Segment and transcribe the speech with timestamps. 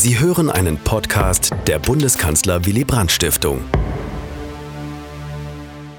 [0.00, 3.64] Sie hören einen Podcast der Bundeskanzler Willy Brandt Stiftung.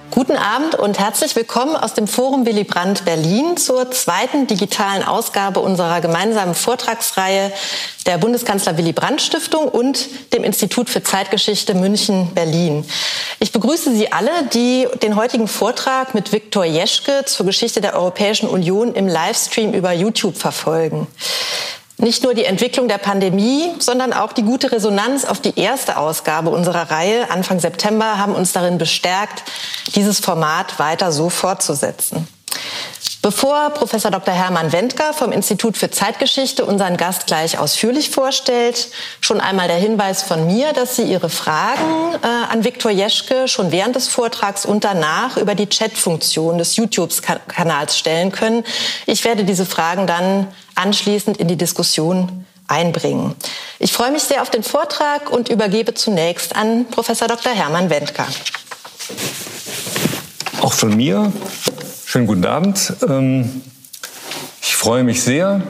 [0.09, 5.59] Guten Abend und herzlich willkommen aus dem Forum Willy Brandt Berlin zur zweiten digitalen Ausgabe
[5.59, 7.51] unserer gemeinsamen Vortragsreihe
[8.05, 12.85] der Bundeskanzler Willy Brandt Stiftung und dem Institut für Zeitgeschichte München Berlin.
[13.41, 18.47] Ich begrüße Sie alle, die den heutigen Vortrag mit Viktor Jeschke zur Geschichte der Europäischen
[18.47, 21.05] Union im Livestream über YouTube verfolgen.
[22.01, 26.49] Nicht nur die Entwicklung der Pandemie, sondern auch die gute Resonanz auf die erste Ausgabe
[26.49, 29.43] unserer Reihe Anfang September haben uns darin bestärkt,
[29.95, 32.25] dieses Format weiter so fortzusetzen.
[33.21, 34.33] Bevor Professor Dr.
[34.33, 38.87] Hermann Wendker vom Institut für Zeitgeschichte unseren Gast gleich ausführlich vorstellt,
[39.19, 43.73] schon einmal der Hinweis von mir, dass Sie Ihre Fragen äh, an Viktor Jeschke schon
[43.73, 48.63] während des Vortrags und danach über die Chatfunktion des YouTube-Kanals stellen können.
[49.05, 50.47] Ich werde diese Fragen dann
[50.79, 53.35] anschließend in die Diskussion einbringen.
[53.79, 57.51] Ich freue mich sehr auf den Vortrag und übergebe zunächst an Professor Dr.
[57.51, 58.27] Hermann Wendker.
[60.61, 61.31] Auch von mir
[62.05, 62.93] schönen guten Abend.
[63.07, 63.61] Ähm,
[64.61, 65.61] ich freue mich sehr,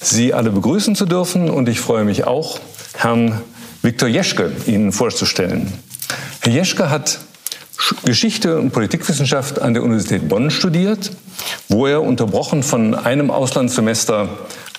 [0.00, 2.58] Sie alle begrüßen zu dürfen und ich freue mich auch,
[2.94, 3.40] Herrn
[3.82, 5.72] Viktor Jeschke Ihnen vorzustellen.
[6.40, 7.20] Herr Jeschke hat
[8.04, 11.12] Geschichte und Politikwissenschaft an der Universität Bonn studiert,
[11.68, 14.28] wo er unterbrochen von einem Auslandssemester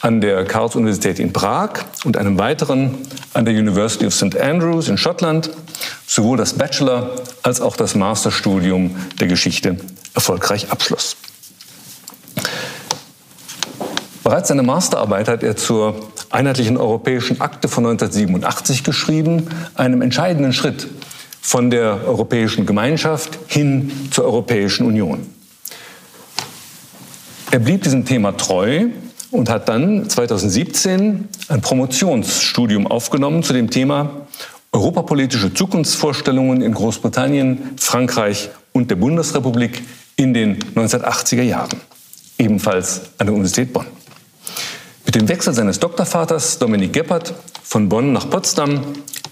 [0.02, 2.98] an der Karls-Universität in Prag und einem weiteren
[3.34, 4.38] an der University of St.
[4.38, 5.50] Andrews in Schottland
[6.06, 9.78] sowohl das Bachelor- als auch das Masterstudium der Geschichte
[10.14, 11.16] erfolgreich abschloss.
[14.24, 15.96] Bereits seine Masterarbeit hat er zur
[16.30, 20.88] Einheitlichen Europäischen Akte von 1987 geschrieben, einem entscheidenden Schritt
[21.44, 25.28] von der Europäischen Gemeinschaft hin zur Europäischen Union.
[27.52, 28.86] Er blieb diesem Thema treu
[29.30, 34.26] und hat dann 2017 ein Promotionsstudium aufgenommen zu dem Thema
[34.72, 39.84] Europapolitische Zukunftsvorstellungen in Großbritannien, Frankreich und der Bundesrepublik
[40.16, 41.78] in den 1980er Jahren,
[42.40, 43.86] ebenfalls an der Universität Bonn.
[45.06, 48.82] Mit dem Wechsel seines Doktorvaters Dominik Geppert von Bonn nach Potsdam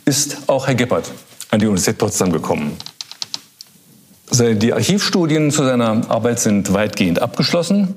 [0.06, 1.10] ist auch Herr Geppert
[1.52, 2.78] an die Universität Potsdam gekommen.
[4.32, 7.96] Die Archivstudien zu seiner Arbeit sind weitgehend abgeschlossen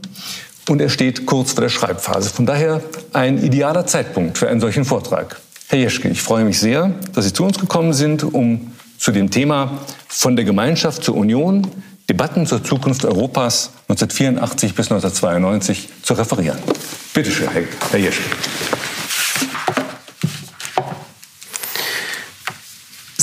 [0.69, 2.29] und er steht kurz vor der Schreibphase.
[2.29, 2.83] Von daher
[3.13, 5.41] ein idealer Zeitpunkt für einen solchen Vortrag.
[5.69, 9.31] Herr Jeschke, ich freue mich sehr, dass Sie zu uns gekommen sind, um zu dem
[9.31, 9.79] Thema
[10.09, 11.67] von der Gemeinschaft zur Union,
[12.09, 16.59] Debatten zur Zukunft Europas 1984 bis 1992 zu referieren.
[17.15, 17.49] Bitte schön,
[17.91, 18.25] Herr Jeschke.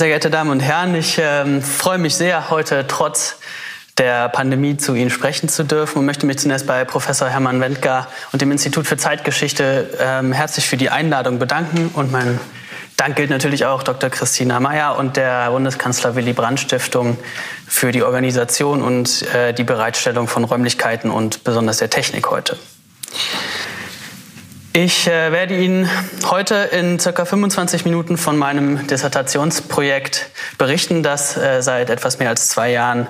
[0.02, 3.38] Sehr geehrte Damen und Herren, ich äh, freue mich sehr, heute trotz
[4.00, 8.08] der Pandemie zu Ihnen sprechen zu dürfen und möchte mich zunächst bei Professor Hermann Wendker
[8.32, 11.92] und dem Institut für Zeitgeschichte äh, herzlich für die Einladung bedanken.
[11.94, 12.40] Und mein
[12.98, 14.10] Dank gilt natürlich auch Dr.
[14.10, 17.20] Christina Mayer und der Bundeskanzler Willy Brandt Stiftung
[17.68, 22.58] für die Organisation und äh, die Bereitstellung von Räumlichkeiten und besonders der Technik heute.
[24.74, 25.90] Ich äh, werde Ihnen
[26.30, 32.48] heute in circa 25 Minuten von meinem Dissertationsprojekt berichten, das äh, seit etwas mehr als
[32.48, 33.08] zwei Jahren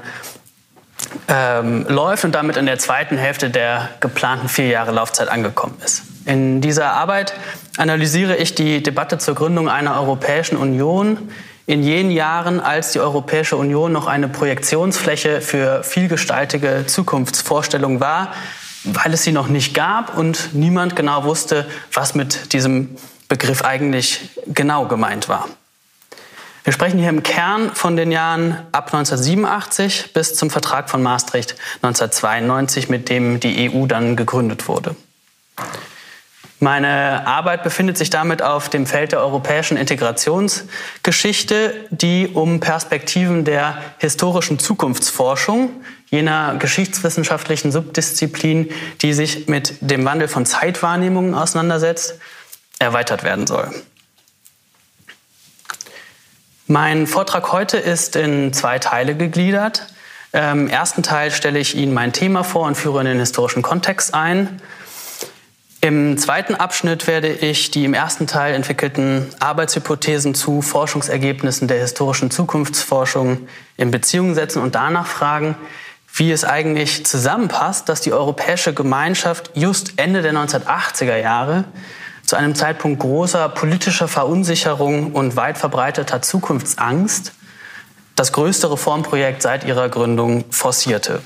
[1.28, 6.02] ähm, läuft und damit in der zweiten Hälfte der geplanten vier Jahre Laufzeit angekommen ist.
[6.26, 7.36] In dieser Arbeit
[7.78, 11.30] analysiere ich die Debatte zur Gründung einer Europäischen Union
[11.68, 18.34] in jenen Jahren, als die Europäische Union noch eine Projektionsfläche für vielgestaltige Zukunftsvorstellungen war,
[18.84, 22.96] weil es sie noch nicht gab und niemand genau wusste, was mit diesem
[23.28, 25.48] Begriff eigentlich genau gemeint war.
[26.64, 31.56] Wir sprechen hier im Kern von den Jahren ab 1987 bis zum Vertrag von Maastricht
[31.82, 34.96] 1992, mit dem die EU dann gegründet wurde.
[36.60, 43.82] Meine Arbeit befindet sich damit auf dem Feld der europäischen Integrationsgeschichte, die um Perspektiven der
[43.98, 45.72] historischen Zukunftsforschung,
[46.12, 48.70] jener geschichtswissenschaftlichen Subdisziplin,
[49.02, 52.20] die sich mit dem Wandel von Zeitwahrnehmungen auseinandersetzt,
[52.80, 53.74] erweitert werden soll.
[56.68, 59.88] Mein Vortrag heute ist in zwei Teile gegliedert.
[60.34, 64.14] Im ersten Teil stelle ich Ihnen mein Thema vor und führe in den historischen Kontext
[64.14, 64.62] ein.
[65.82, 72.32] Im zweiten Abschnitt werde ich die im ersten Teil entwickelten Arbeitshypothesen zu Forschungsergebnissen der historischen
[72.32, 73.48] Zukunftsforschung
[73.78, 75.56] in Beziehung setzen und danach fragen,
[76.14, 81.66] wie es eigentlich zusammenpasst, dass die europäische Gemeinschaft just Ende der 1980er Jahre
[82.26, 87.34] zu einem Zeitpunkt großer politischer Verunsicherung und weit verbreiteter Zukunftsangst
[88.16, 91.22] das größte Reformprojekt seit ihrer Gründung forcierte.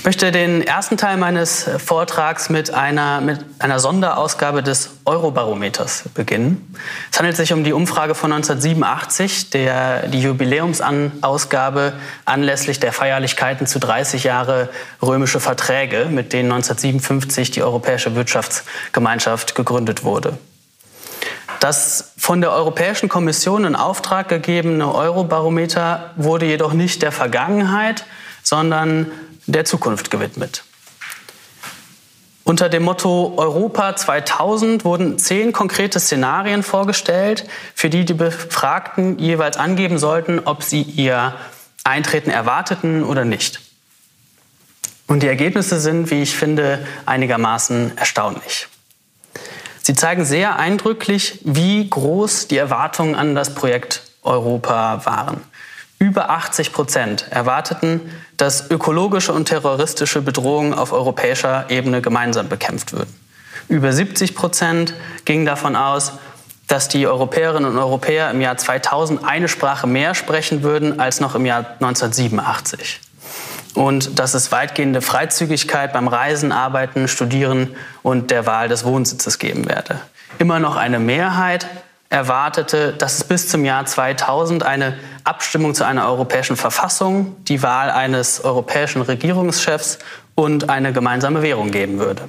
[0.00, 6.74] Ich möchte den ersten Teil meines Vortrags mit einer, mit einer Sonderausgabe des Eurobarometers beginnen.
[7.12, 11.92] Es handelt sich um die Umfrage von 1987, der, die Jubiläumsausgabe
[12.24, 14.70] anlässlich der Feierlichkeiten zu 30 Jahre
[15.02, 20.38] römische Verträge, mit denen 1957 die Europäische Wirtschaftsgemeinschaft gegründet wurde.
[21.60, 28.06] Das von der Europäischen Kommission in Auftrag gegebene Eurobarometer wurde jedoch nicht der Vergangenheit,
[28.42, 29.10] sondern
[29.52, 30.64] der Zukunft gewidmet.
[32.44, 39.56] Unter dem Motto Europa 2000 wurden zehn konkrete Szenarien vorgestellt, für die die Befragten jeweils
[39.56, 41.34] angeben sollten, ob sie ihr
[41.84, 43.60] Eintreten erwarteten oder nicht.
[45.06, 48.68] Und die Ergebnisse sind, wie ich finde, einigermaßen erstaunlich.
[49.82, 55.40] Sie zeigen sehr eindrücklich, wie groß die Erwartungen an das Projekt Europa waren.
[56.02, 58.00] Über 80 Prozent erwarteten,
[58.38, 63.14] dass ökologische und terroristische Bedrohungen auf europäischer Ebene gemeinsam bekämpft würden.
[63.68, 64.94] Über 70 Prozent
[65.26, 66.12] gingen davon aus,
[66.66, 71.34] dass die Europäerinnen und Europäer im Jahr 2000 eine Sprache mehr sprechen würden als noch
[71.34, 73.00] im Jahr 1987.
[73.74, 79.68] Und dass es weitgehende Freizügigkeit beim Reisen, Arbeiten, Studieren und der Wahl des Wohnsitzes geben
[79.68, 80.00] werde.
[80.38, 81.66] Immer noch eine Mehrheit
[82.10, 87.90] erwartete, dass es bis zum Jahr 2000 eine Abstimmung zu einer europäischen Verfassung, die Wahl
[87.90, 90.00] eines europäischen Regierungschefs
[90.34, 92.22] und eine gemeinsame Währung geben würde.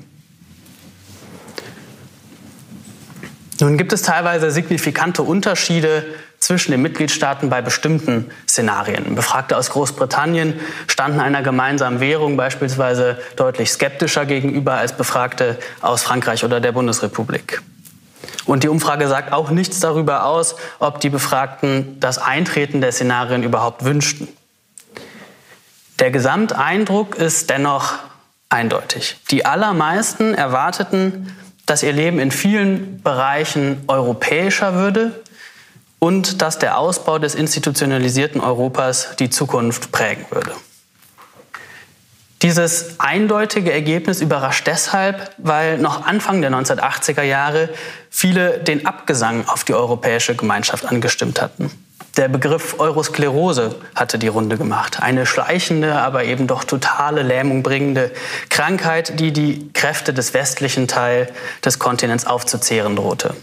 [3.59, 6.05] Nun gibt es teilweise signifikante Unterschiede
[6.39, 9.13] zwischen den Mitgliedstaaten bei bestimmten Szenarien.
[9.13, 16.43] Befragte aus Großbritannien standen einer gemeinsamen Währung beispielsweise deutlich skeptischer gegenüber als Befragte aus Frankreich
[16.43, 17.61] oder der Bundesrepublik.
[18.45, 23.43] Und die Umfrage sagt auch nichts darüber aus, ob die Befragten das Eintreten der Szenarien
[23.43, 24.27] überhaupt wünschten.
[25.99, 27.93] Der Gesamteindruck ist dennoch
[28.49, 29.17] eindeutig.
[29.29, 31.35] Die allermeisten erwarteten,
[31.65, 35.21] dass ihr Leben in vielen Bereichen europäischer würde
[35.99, 40.51] und dass der Ausbau des institutionalisierten Europas die Zukunft prägen würde.
[42.41, 47.69] Dieses eindeutige Ergebnis überrascht deshalb, weil noch Anfang der 1980er Jahre
[48.09, 51.69] viele den Abgesang auf die europäische Gemeinschaft angestimmt hatten.
[52.17, 55.01] Der Begriff Eurosklerose hatte die Runde gemacht.
[55.01, 58.11] Eine schleichende, aber eben doch totale Lähmung bringende
[58.49, 61.29] Krankheit, die die Kräfte des westlichen Teil
[61.63, 63.35] des Kontinents aufzuzehren drohte.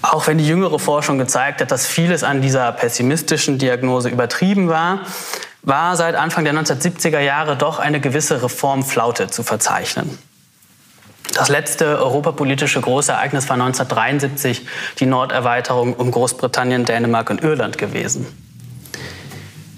[0.00, 5.02] Auch wenn die jüngere Forschung gezeigt hat, dass vieles an dieser pessimistischen Diagnose übertrieben war,
[5.62, 10.18] war seit Anfang der 1970er Jahre doch eine gewisse Reformflaute zu verzeichnen.
[11.34, 14.66] Das letzte europapolitische Großereignis war 1973
[14.98, 18.26] die Norderweiterung um Großbritannien, Dänemark und Irland gewesen.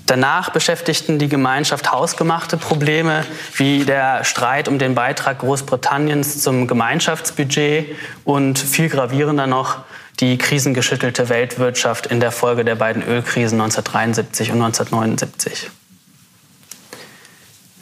[0.06, 3.24] Danach beschäftigten die Gemeinschaft hausgemachte Probleme
[3.56, 9.78] wie der Streit um den Beitrag Großbritanniens zum Gemeinschaftsbudget und viel gravierender noch
[10.20, 15.70] die krisengeschüttelte Weltwirtschaft in der Folge der beiden Ölkrisen 1973 und 1979.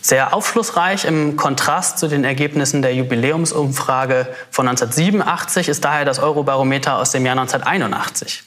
[0.01, 6.99] Sehr aufschlussreich im Kontrast zu den Ergebnissen der Jubiläumsumfrage von 1987 ist daher das Eurobarometer
[6.99, 8.45] aus dem Jahr 1981.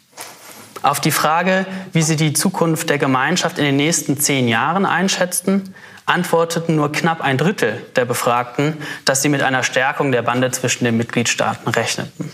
[0.86, 5.74] Auf die Frage, wie sie die Zukunft der Gemeinschaft in den nächsten zehn Jahren einschätzten,
[6.06, 10.84] antworteten nur knapp ein Drittel der Befragten, dass sie mit einer Stärkung der Bande zwischen
[10.84, 12.31] den Mitgliedstaaten rechneten.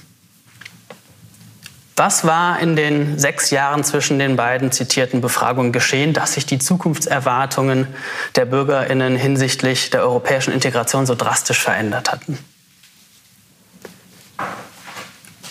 [1.95, 6.59] Was war in den sechs Jahren zwischen den beiden zitierten Befragungen geschehen, dass sich die
[6.59, 7.87] Zukunftserwartungen
[8.35, 12.37] der Bürgerinnen hinsichtlich der europäischen Integration so drastisch verändert hatten?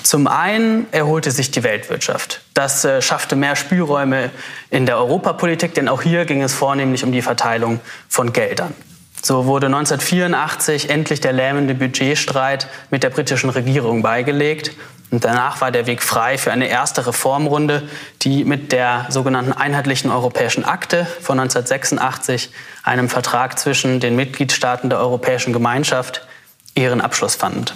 [0.02, 2.40] Zum einen erholte sich die Weltwirtschaft.
[2.54, 4.30] Das äh, schaffte mehr Spielräume
[4.71, 8.75] in der Europapolitik, denn auch hier ging es vornehmlich um die Verteilung von Geldern.
[9.23, 14.73] So wurde 1984 endlich der lähmende Budgetstreit mit der britischen Regierung beigelegt
[15.11, 17.83] und danach war der Weg frei für eine erste Reformrunde,
[18.23, 22.50] die mit der sogenannten Einheitlichen Europäischen Akte von 1986,
[22.85, 26.26] einem Vertrag zwischen den Mitgliedstaaten der Europäischen Gemeinschaft,
[26.76, 27.75] ihren Abschluss fand.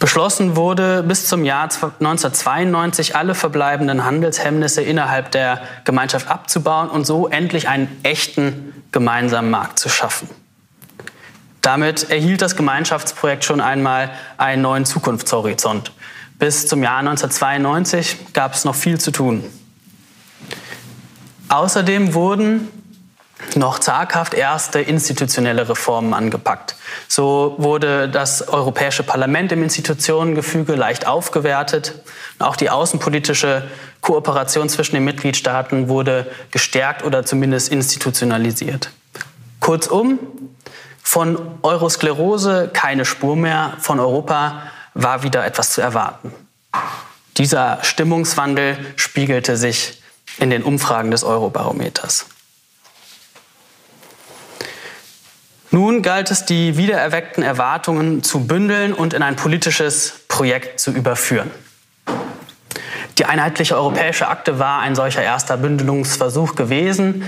[0.00, 7.28] Beschlossen wurde, bis zum Jahr 1992 alle verbleibenden Handelshemmnisse innerhalb der Gemeinschaft abzubauen und so
[7.28, 10.28] endlich einen echten gemeinsamen Markt zu schaffen.
[11.60, 15.92] Damit erhielt das Gemeinschaftsprojekt schon einmal einen neuen Zukunftshorizont.
[16.38, 19.44] Bis zum Jahr 1992 gab es noch viel zu tun.
[21.50, 22.68] Außerdem wurden
[23.54, 26.76] noch zaghaft erste institutionelle Reformen angepackt.
[27.08, 31.94] So wurde das Europäische Parlament im Institutionengefüge leicht aufgewertet.
[32.38, 33.64] Auch die außenpolitische
[34.00, 38.90] Kooperation zwischen den Mitgliedstaaten wurde gestärkt oder zumindest institutionalisiert.
[39.60, 40.18] Kurzum,
[41.02, 44.62] von Eurosklerose keine Spur mehr, von Europa
[44.94, 46.32] war wieder etwas zu erwarten.
[47.36, 50.02] Dieser Stimmungswandel spiegelte sich
[50.38, 52.26] in den Umfragen des Eurobarometers.
[55.72, 61.50] Nun galt es, die wiedererweckten Erwartungen zu bündeln und in ein politisches Projekt zu überführen.
[63.18, 67.24] Die einheitliche europäische Akte war ein solcher erster Bündelungsversuch gewesen,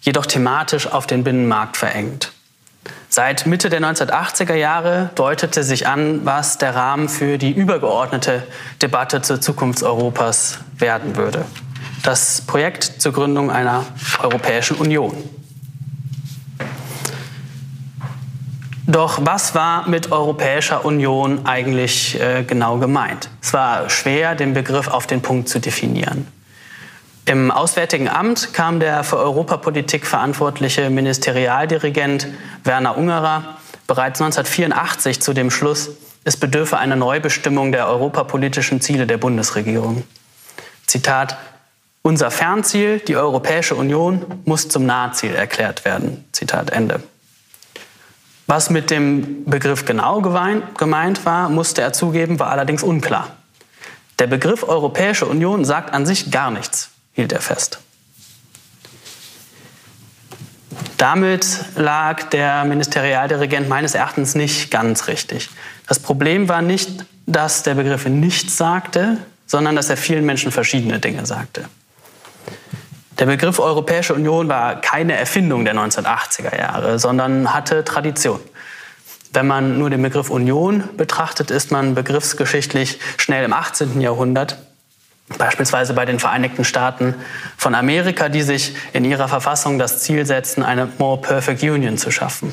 [0.00, 2.32] jedoch thematisch auf den Binnenmarkt verengt.
[3.08, 8.46] Seit Mitte der 1980er Jahre deutete sich an, was der Rahmen für die übergeordnete
[8.82, 11.46] Debatte zur Zukunft Europas werden würde.
[12.02, 13.86] Das Projekt zur Gründung einer
[14.22, 15.16] Europäischen Union.
[18.86, 23.28] Doch was war mit Europäischer Union eigentlich äh, genau gemeint?
[23.42, 26.28] Es war schwer, den Begriff auf den Punkt zu definieren.
[27.24, 32.28] Im Auswärtigen Amt kam der für Europapolitik verantwortliche Ministerialdirigent
[32.62, 33.56] Werner Ungerer
[33.88, 35.90] bereits 1984 zu dem Schluss,
[36.22, 40.04] es bedürfe einer Neubestimmung der europapolitischen Ziele der Bundesregierung.
[40.86, 41.36] Zitat
[42.02, 46.24] Unser Fernziel, die Europäische Union, muss zum Nahziel erklärt werden.
[46.30, 47.00] Zitat Ende.
[48.46, 53.36] Was mit dem Begriff genau gemeint war, musste er zugeben, war allerdings unklar.
[54.18, 57.80] Der Begriff Europäische Union sagt an sich gar nichts, hielt er fest.
[60.96, 65.50] Damit lag der Ministerialdirigent meines Erachtens nicht ganz richtig.
[65.86, 70.98] Das Problem war nicht, dass der Begriff nichts sagte, sondern dass er vielen Menschen verschiedene
[70.98, 71.68] Dinge sagte.
[73.18, 78.40] Der Begriff Europäische Union war keine Erfindung der 1980er Jahre, sondern hatte Tradition.
[79.32, 84.02] Wenn man nur den Begriff Union betrachtet, ist man begriffsgeschichtlich schnell im 18.
[84.02, 84.58] Jahrhundert,
[85.38, 87.14] beispielsweise bei den Vereinigten Staaten
[87.56, 92.10] von Amerika, die sich in ihrer Verfassung das Ziel setzen, eine More Perfect Union zu
[92.10, 92.52] schaffen.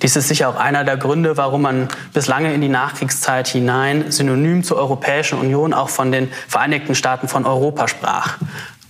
[0.00, 4.10] Dies ist sicher auch einer der Gründe, warum man bis lange in die Nachkriegszeit hinein
[4.10, 8.38] synonym zur Europäischen Union auch von den Vereinigten Staaten von Europa sprach.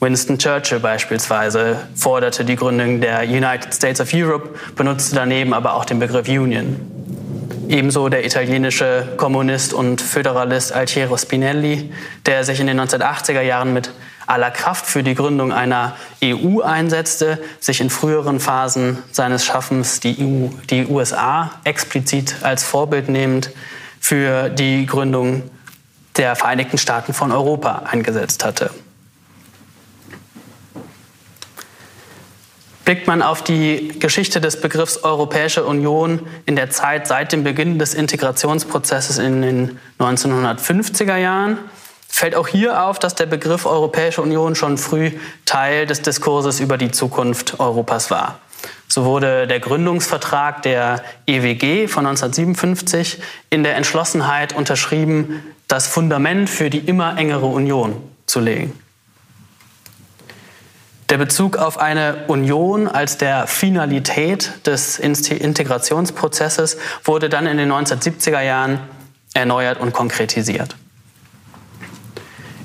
[0.02, 5.84] Winston Churchill beispielsweise forderte die Gründung der United States of Europe, benutzte daneben aber auch
[5.84, 6.80] den Begriff Union.
[7.68, 11.92] Ebenso der italienische Kommunist und Föderalist Altiero Spinelli,
[12.26, 13.92] der sich in den 1980er Jahren mit
[14.26, 20.16] aller Kraft für die Gründung einer EU einsetzte, sich in früheren Phasen seines Schaffens die,
[20.18, 23.50] EU, die USA explizit als Vorbild nehmend
[24.00, 25.44] für die Gründung
[26.16, 28.70] der Vereinigten Staaten von Europa eingesetzt hatte.
[32.84, 37.78] Blickt man auf die Geschichte des Begriffs Europäische Union in der Zeit seit dem Beginn
[37.78, 41.58] des Integrationsprozesses in den 1950er Jahren,
[42.08, 45.12] fällt auch hier auf, dass der Begriff Europäische Union schon früh
[45.44, 48.40] Teil des Diskurses über die Zukunft Europas war.
[48.88, 56.68] So wurde der Gründungsvertrag der EWG von 1957 in der Entschlossenheit unterschrieben, das Fundament für
[56.68, 57.96] die immer engere Union
[58.26, 58.81] zu legen.
[61.12, 68.40] Der Bezug auf eine Union als der Finalität des Integrationsprozesses wurde dann in den 1970er
[68.40, 68.80] Jahren
[69.34, 70.74] erneuert und konkretisiert.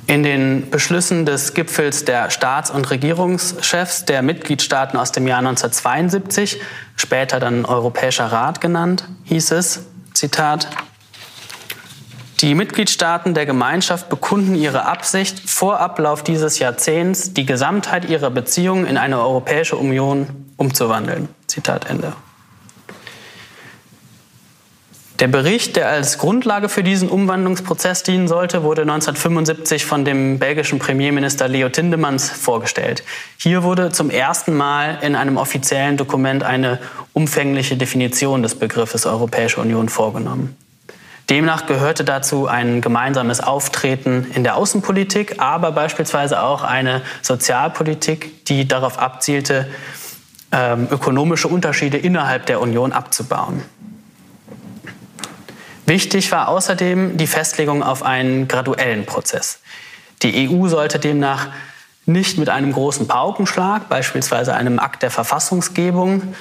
[0.06, 6.62] In den Beschlüssen des Gipfels der Staats- und Regierungschefs der Mitgliedstaaten aus dem Jahr 1972,
[6.96, 10.70] später dann Europäischer Rat genannt, hieß es, Zitat,
[12.42, 18.86] die Mitgliedstaaten der Gemeinschaft bekunden ihre Absicht, vor Ablauf dieses Jahrzehnts die Gesamtheit ihrer Beziehungen
[18.86, 21.30] in eine Europäische Union umzuwandeln.
[21.48, 22.14] Zitat Ende.
[25.20, 30.78] Der Bericht, der als Grundlage für diesen Umwandlungsprozess dienen sollte, wurde 1975 von dem belgischen
[30.78, 33.04] Premierminister Leo Tindemans vorgestellt.
[33.38, 36.78] Hier wurde zum ersten Mal in einem offiziellen Dokument eine
[37.14, 40.56] umfängliche Definition des Begriffes Europäische Union vorgenommen.
[41.30, 48.66] Demnach gehörte dazu ein gemeinsames Auftreten in der Außenpolitik, aber beispielsweise auch eine Sozialpolitik, die
[48.66, 49.68] darauf abzielte,
[50.54, 53.62] ähm, ökonomische Unterschiede innerhalb der Union abzubauen.
[55.86, 59.60] Wichtig war außerdem die Festlegung auf einen graduellen Prozess.
[60.22, 61.48] Die EU sollte demnach
[62.06, 66.34] nicht mit einem großen Paukenschlag, beispielsweise einem Akt der Verfassungsgebung,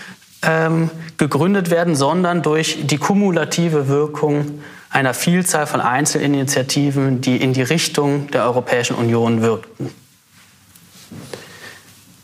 [0.42, 7.62] ähm, gegründet werden, sondern durch die kumulative Wirkung einer Vielzahl von Einzelinitiativen, die in die
[7.62, 9.90] Richtung der Europäischen Union wirkten.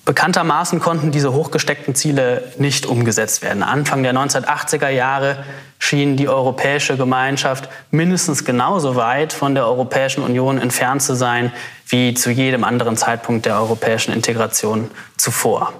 [0.05, 3.63] Bekanntermaßen konnten diese hochgesteckten Ziele nicht umgesetzt werden.
[3.63, 5.45] Anfang der 1980er Jahre
[5.79, 11.53] schien die Europäische Gemeinschaft mindestens genauso weit von der Europäischen Union entfernt zu sein
[11.87, 15.73] wie zu jedem anderen Zeitpunkt der europäischen Integration zuvor.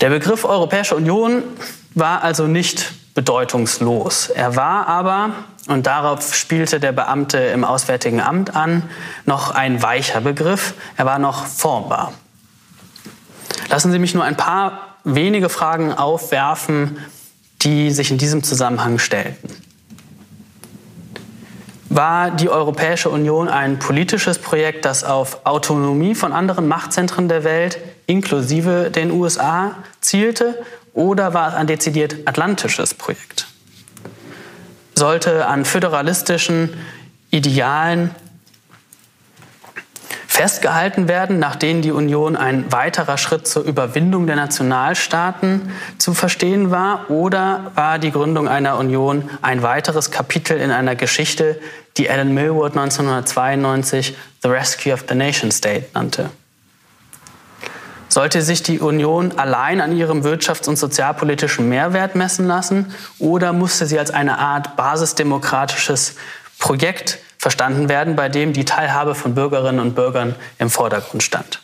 [0.00, 1.44] Der Begriff Europäische Union
[1.94, 4.28] war also nicht bedeutungslos.
[4.28, 5.30] Er war aber
[5.66, 8.84] und darauf spielte der Beamte im Auswärtigen Amt an,
[9.24, 12.12] noch ein weicher Begriff, er war noch formbar.
[13.68, 16.98] Lassen Sie mich nur ein paar wenige Fragen aufwerfen,
[17.62, 19.50] die sich in diesem Zusammenhang stellten.
[21.88, 27.78] War die Europäische Union ein politisches Projekt, das auf Autonomie von anderen Machtzentren der Welt,
[28.06, 33.46] inklusive den USA, zielte, oder war es ein dezidiert atlantisches Projekt?
[34.96, 36.70] sollte an föderalistischen
[37.30, 38.14] Idealen
[40.26, 46.70] festgehalten werden, nach denen die Union ein weiterer Schritt zur Überwindung der Nationalstaaten zu verstehen
[46.70, 47.10] war?
[47.10, 51.58] Oder war die Gründung einer Union ein weiteres Kapitel in einer Geschichte,
[51.96, 56.30] die Alan Millward 1992 The Rescue of the Nation State nannte?
[58.16, 63.84] Sollte sich die Union allein an ihrem wirtschafts- und sozialpolitischen Mehrwert messen lassen oder musste
[63.84, 66.14] sie als eine Art basisdemokratisches
[66.58, 71.60] Projekt verstanden werden, bei dem die Teilhabe von Bürgerinnen und Bürgern im Vordergrund stand?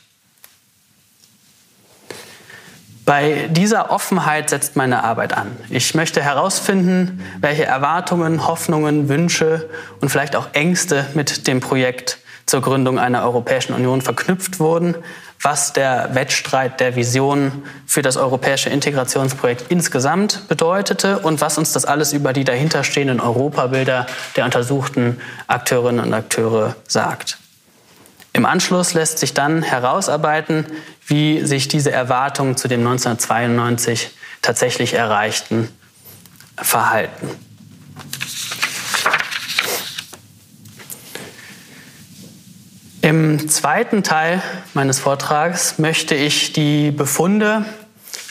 [3.06, 5.56] Bei dieser Offenheit setzt meine Arbeit an.
[5.70, 9.70] Ich möchte herausfinden, welche Erwartungen, Hoffnungen, Wünsche
[10.02, 14.96] und vielleicht auch Ängste mit dem Projekt zur Gründung einer Europäischen Union verknüpft wurden,
[15.42, 21.84] was der Wettstreit der Visionen für das europäische Integrationsprojekt insgesamt bedeutete und was uns das
[21.84, 24.06] alles über die dahinterstehenden Europabilder
[24.36, 27.38] der untersuchten Akteurinnen und Akteure sagt.
[28.32, 30.64] Im Anschluss lässt sich dann herausarbeiten,
[31.06, 35.68] wie sich diese Erwartungen zu dem 1992 tatsächlich erreichten
[36.56, 37.28] verhalten.
[43.02, 44.40] Im zweiten Teil
[44.74, 47.64] meines Vortrags möchte ich die Befunde,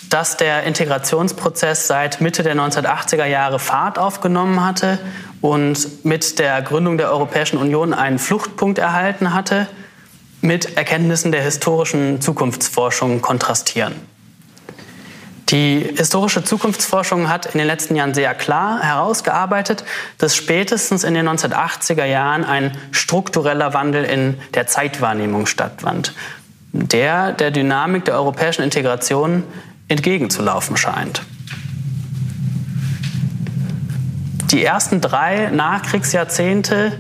[0.09, 4.97] dass der Integrationsprozess seit Mitte der 1980er Jahre Fahrt aufgenommen hatte
[5.41, 9.67] und mit der Gründung der Europäischen Union einen Fluchtpunkt erhalten hatte,
[10.39, 13.93] mit Erkenntnissen der historischen Zukunftsforschung kontrastieren.
[15.51, 19.83] Die historische Zukunftsforschung hat in den letzten Jahren sehr klar herausgearbeitet,
[20.17, 26.13] dass spätestens in den 1980er Jahren ein struktureller Wandel in der Zeitwahrnehmung stattfand,
[26.71, 29.43] der der Dynamik der europäischen Integration
[29.89, 31.21] entgegenzulaufen scheint.
[34.51, 36.93] Die ersten drei Nachkriegsjahrzehnte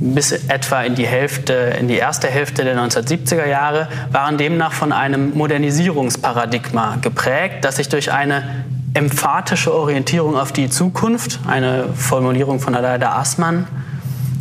[0.00, 4.92] bis etwa in die Hälfte, in die erste Hälfte der 1970er Jahre waren demnach von
[4.92, 12.74] einem Modernisierungsparadigma geprägt, das sich durch eine emphatische Orientierung auf die Zukunft, eine Formulierung von
[12.74, 13.66] Aleida Aßmann,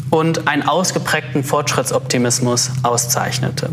[0.09, 3.69] und einen ausgeprägten Fortschrittsoptimismus auszeichnete.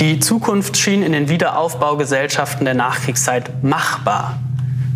[0.00, 4.38] Die Zukunft schien in den Wiederaufbaugesellschaften der Nachkriegszeit machbar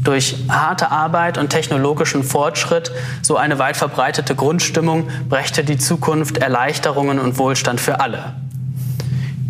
[0.03, 7.19] durch harte Arbeit und technologischen Fortschritt, so eine weit verbreitete Grundstimmung, brächte die Zukunft Erleichterungen
[7.19, 8.35] und Wohlstand für alle.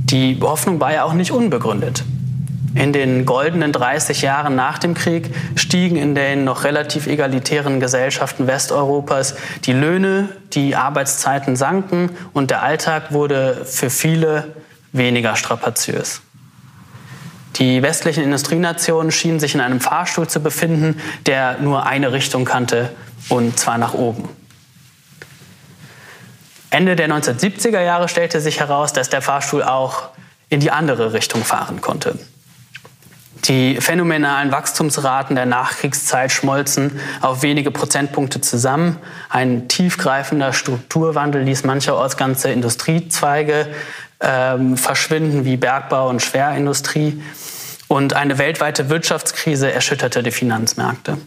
[0.05, 2.05] Die Hoffnung war ja auch nicht unbegründet.
[2.75, 8.47] In den goldenen 30 Jahren nach dem Krieg stiegen in den noch relativ egalitären Gesellschaften
[8.47, 9.35] Westeuropas
[9.65, 14.55] die Löhne, die Arbeitszeiten sanken und der Alltag wurde für viele
[14.93, 16.23] weniger strapaziös.
[17.57, 22.91] Die westlichen Industrienationen schienen sich in einem Fahrstuhl zu befinden, der nur eine Richtung kannte,
[23.29, 24.29] und zwar nach oben.
[26.71, 30.09] Ende der 1970er Jahre stellte sich heraus, dass der Fahrstuhl auch
[30.49, 32.19] in die andere Richtung fahren konnte.
[33.45, 38.99] Die phänomenalen Wachstumsraten der Nachkriegszeit schmolzen auf wenige Prozentpunkte zusammen.
[39.29, 43.67] Ein tiefgreifender Strukturwandel ließ mancherorts ganze Industriezweige
[44.23, 47.23] ähm, verschwinden, wie Bergbau und Schwerindustrie.
[47.89, 51.19] Und eine weltweite Wirtschaftskrise erschütterte die Finanzmärkte.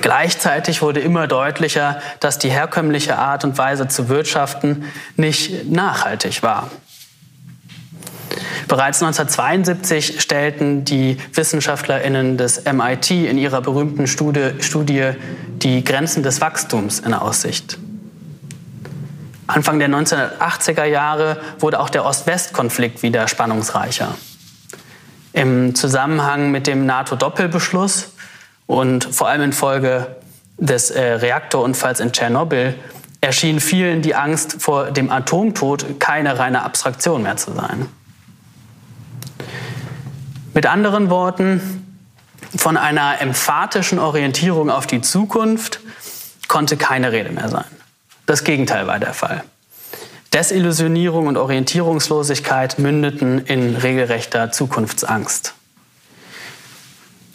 [0.00, 4.84] Gleichzeitig wurde immer deutlicher, dass die herkömmliche Art und Weise zu wirtschaften
[5.16, 6.70] nicht nachhaltig war.
[8.68, 15.10] Bereits 1972 stellten die Wissenschaftlerinnen des MIT in ihrer berühmten Studie, Studie
[15.62, 17.78] die Grenzen des Wachstums in Aussicht.
[19.46, 24.14] Anfang der 1980er Jahre wurde auch der Ost-West-Konflikt wieder spannungsreicher
[25.36, 28.12] im Zusammenhang mit dem NATO-Doppelbeschluss
[28.66, 30.16] und vor allem infolge
[30.56, 32.74] des äh, Reaktorunfalls in Tschernobyl
[33.20, 37.86] erschien vielen die Angst vor dem Atomtod keine reine Abstraktion mehr zu sein.
[40.54, 41.82] Mit anderen Worten,
[42.56, 45.80] von einer emphatischen Orientierung auf die Zukunft
[46.48, 47.66] konnte keine Rede mehr sein.
[48.26, 49.44] Das Gegenteil war der Fall.
[50.34, 55.54] Desillusionierung und Orientierungslosigkeit mündeten in regelrechter Zukunftsangst.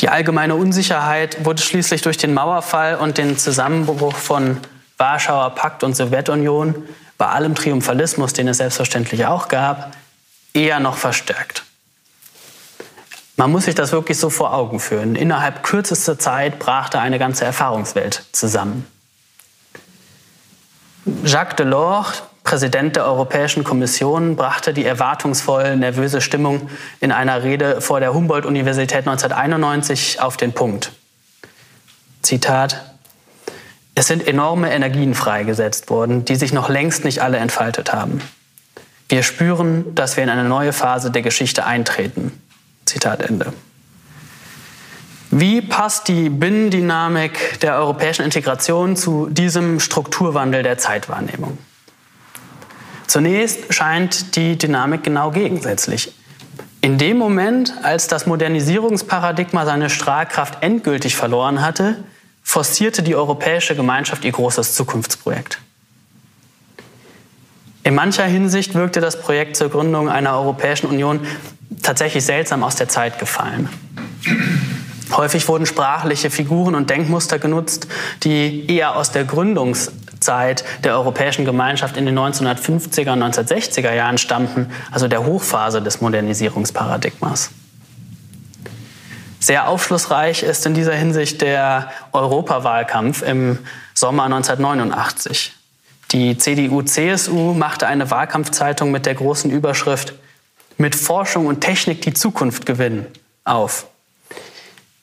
[0.02, 4.58] Die allgemeine Unsicherheit wurde schließlich durch den Mauerfall und den Zusammenbruch von
[4.98, 6.76] Warschauer Pakt und Sowjetunion,
[7.18, 9.96] bei allem Triumphalismus, den es selbstverständlich auch gab,
[10.54, 11.64] eher noch verstärkt.
[13.38, 15.16] Man muss sich das wirklich so vor Augen führen.
[15.16, 18.86] Innerhalb kürzester Zeit brach da eine ganze Erfahrungswelt zusammen.
[21.06, 28.00] Jacques Delors, Präsident der Europäischen Kommission, brachte die erwartungsvoll nervöse Stimmung in einer Rede vor
[28.00, 30.92] der Humboldt-Universität 1991 auf den Punkt.
[32.22, 32.94] Zitat
[33.96, 38.22] Es sind enorme Energien freigesetzt worden, die sich noch längst nicht alle entfaltet haben.
[39.10, 42.42] Wir spüren, dass wir in eine neue Phase der Geschichte eintreten.
[42.86, 43.54] Zitat Ende.
[45.34, 51.58] Wie passt die Binnendynamik der europäischen Integration zu diesem Strukturwandel der Zeitwahrnehmung?
[53.08, 56.14] Zunächst scheint die Dynamik genau gegensätzlich.
[56.82, 62.04] In dem Moment, als das Modernisierungsparadigma seine Strahlkraft endgültig verloren hatte,
[62.44, 65.60] forcierte die Europäische Gemeinschaft ihr großes Zukunftsprojekt.
[67.84, 71.22] In mancher Hinsicht wirkte das Projekt zur Gründung einer Europäischen Union
[71.82, 73.70] tatsächlich seltsam aus der Zeit gefallen.
[75.12, 77.88] Häufig wurden sprachliche Figuren und Denkmuster genutzt,
[78.24, 84.72] die eher aus der Gründungszeit der Europäischen Gemeinschaft in den 1950er und 1960er Jahren stammten,
[84.92, 87.52] also der Hochphase des Modernisierungsparadigmas.
[89.40, 93.58] Sehr aufschlussreich ist in dieser Hinsicht der Europawahlkampf im
[93.96, 95.54] Sommer 1989.
[96.12, 100.14] Die CDU-CSU machte eine Wahlkampfzeitung mit der großen Überschrift
[100.78, 103.08] mit Forschung und Technik die Zukunft gewinnen
[103.44, 103.88] auf.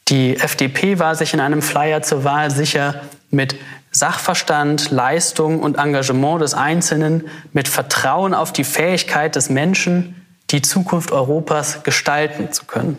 [0.09, 3.57] Die FDP war sich in einem Flyer zur Wahl sicher, mit
[3.90, 11.12] Sachverstand, Leistung und Engagement des Einzelnen, mit Vertrauen auf die Fähigkeit des Menschen, die Zukunft
[11.12, 12.97] Europas gestalten zu können.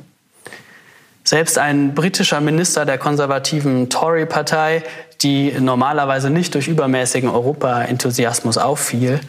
[1.23, 4.83] Selbst ein britischer Minister der konservativen Tory-Partei,
[5.21, 9.19] die normalerweise nicht durch übermäßigen Europa-Enthusiasmus auffiel,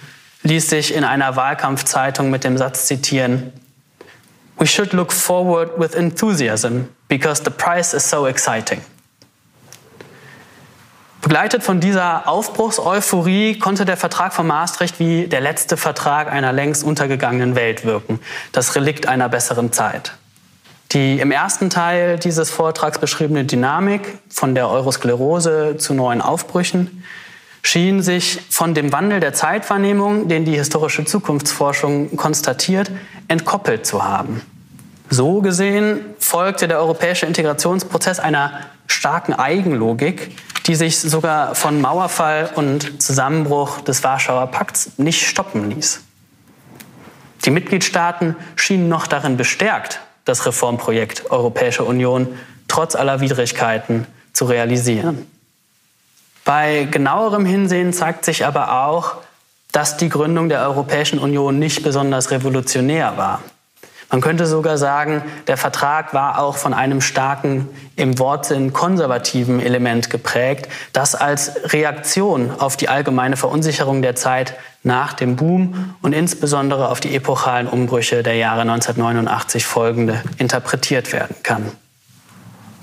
[0.42, 3.52] ließ sich in einer Wahlkampfzeitung mit dem Satz zitieren,
[4.60, 8.82] We should look forward with enthusiasm because the price is so exciting.
[11.22, 16.84] Begleitet von dieser Aufbruchseuphorie konnte der Vertrag von Maastricht wie der letzte Vertrag einer längst
[16.84, 18.20] untergegangenen Welt wirken,
[18.52, 20.12] das Relikt einer besseren Zeit.
[20.92, 27.02] Die im ersten Teil dieses Vortrags beschriebene Dynamik von der Eurosklerose zu neuen Aufbrüchen
[27.62, 32.90] schien sich von dem Wandel der Zeitwahrnehmung, den die historische Zukunftsforschung konstatiert,
[33.28, 34.42] entkoppelt zu haben.
[35.08, 43.02] So gesehen folgte der europäische Integrationsprozess einer starken Eigenlogik, die sich sogar von Mauerfall und
[43.02, 46.02] Zusammenbruch des Warschauer Pakts nicht stoppen ließ.
[47.44, 52.28] Die Mitgliedstaaten schienen noch darin bestärkt, das Reformprojekt Europäische Union
[52.68, 55.26] trotz aller Widrigkeiten zu realisieren.
[56.52, 59.18] Bei genauerem Hinsehen zeigt sich aber auch,
[59.70, 63.40] dass die Gründung der Europäischen Union nicht besonders revolutionär war.
[64.10, 70.10] Man könnte sogar sagen, der Vertrag war auch von einem starken, im Wortsinn konservativen Element
[70.10, 76.88] geprägt, das als Reaktion auf die allgemeine Verunsicherung der Zeit nach dem Boom und insbesondere
[76.88, 81.70] auf die epochalen Umbrüche der Jahre 1989 folgende interpretiert werden kann.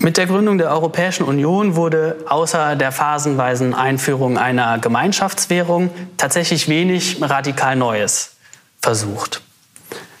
[0.00, 7.18] Mit der Gründung der Europäischen Union wurde außer der phasenweisen Einführung einer Gemeinschaftswährung tatsächlich wenig
[7.20, 8.36] radikal Neues
[8.80, 9.42] versucht.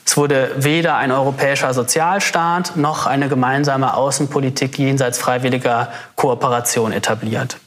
[0.04, 7.58] Es wurde weder ein europäischer Sozialstaat noch eine gemeinsame Außenpolitik jenseits freiwilliger Kooperation etabliert.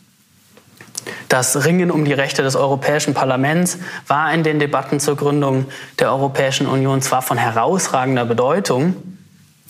[1.30, 6.12] Das Ringen um die Rechte des Europäischen Parlaments war in den Debatten zur Gründung der
[6.12, 8.96] Europäischen Union zwar von herausragender Bedeutung,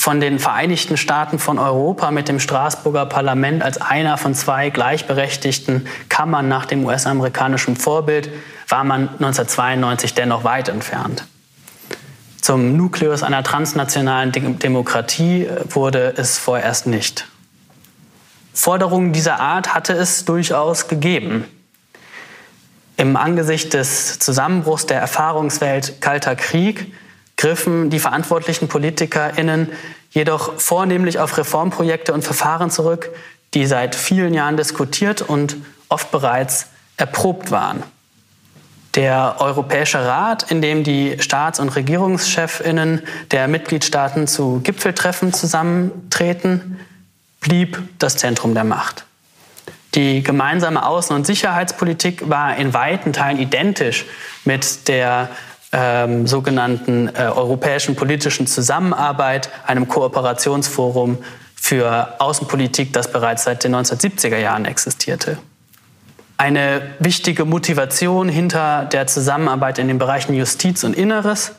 [0.01, 5.85] von den Vereinigten Staaten von Europa mit dem Straßburger Parlament als einer von zwei gleichberechtigten
[6.09, 8.31] Kammern nach dem US-amerikanischen Vorbild
[8.67, 11.27] war man 1992 dennoch weit entfernt.
[12.41, 17.27] Zum Nukleus einer transnationalen Demokratie wurde es vorerst nicht.
[18.55, 21.45] Forderungen dieser Art hatte es durchaus gegeben.
[22.97, 26.91] Im Angesicht des Zusammenbruchs der Erfahrungswelt Kalter Krieg
[27.41, 29.71] griffen die verantwortlichen PolitikerInnen
[30.11, 33.09] jedoch vornehmlich auf Reformprojekte und Verfahren zurück,
[33.55, 35.57] die seit vielen Jahren diskutiert und
[35.89, 37.81] oft bereits erprobt waren.
[38.93, 43.01] Der Europäische Rat, in dem die Staats- und Regierungschefinnen
[43.31, 46.79] der Mitgliedstaaten zu Gipfeltreffen zusammentreten,
[47.39, 49.05] blieb das Zentrum der Macht.
[49.95, 54.05] Die gemeinsame Außen- und Sicherheitspolitik war in weiten Teilen identisch
[54.45, 55.29] mit der
[55.71, 61.19] ähm, sogenannten äh, europäischen politischen Zusammenarbeit, einem Kooperationsforum
[61.55, 65.37] für Außenpolitik, das bereits seit den 1970er Jahren existierte.
[66.37, 71.51] Eine wichtige Motivation hinter der Zusammenarbeit in den Bereichen Justiz und Inneres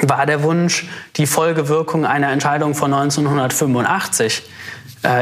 [0.00, 4.42] war der Wunsch, die Folgewirkung einer Entscheidung von 1985 äh,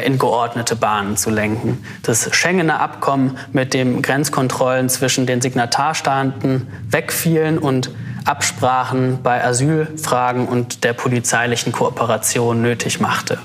[0.04, 1.84] in geordnete Bahnen zu lenken.
[2.02, 7.90] Das Schengener Abkommen mit den Grenzkontrollen zwischen den Signatarstaaten wegfielen und
[8.24, 13.38] Absprachen bei Asylfragen und der polizeilichen Kooperation nötig machte.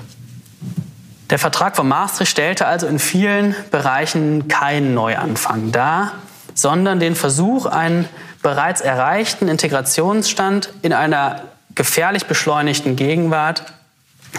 [1.30, 6.12] Der Vertrag von Maastricht stellte also in vielen Bereichen keinen Neuanfang dar,
[6.52, 8.08] sondern den Versuch, einen
[8.42, 11.42] bereits erreichten Integrationsstand in einer
[11.74, 13.64] gefährlich beschleunigten Gegenwart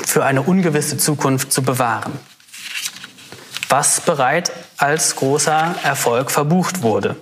[0.05, 2.13] für eine ungewisse Zukunft zu bewahren,
[3.69, 7.15] was bereits als großer Erfolg verbucht wurde.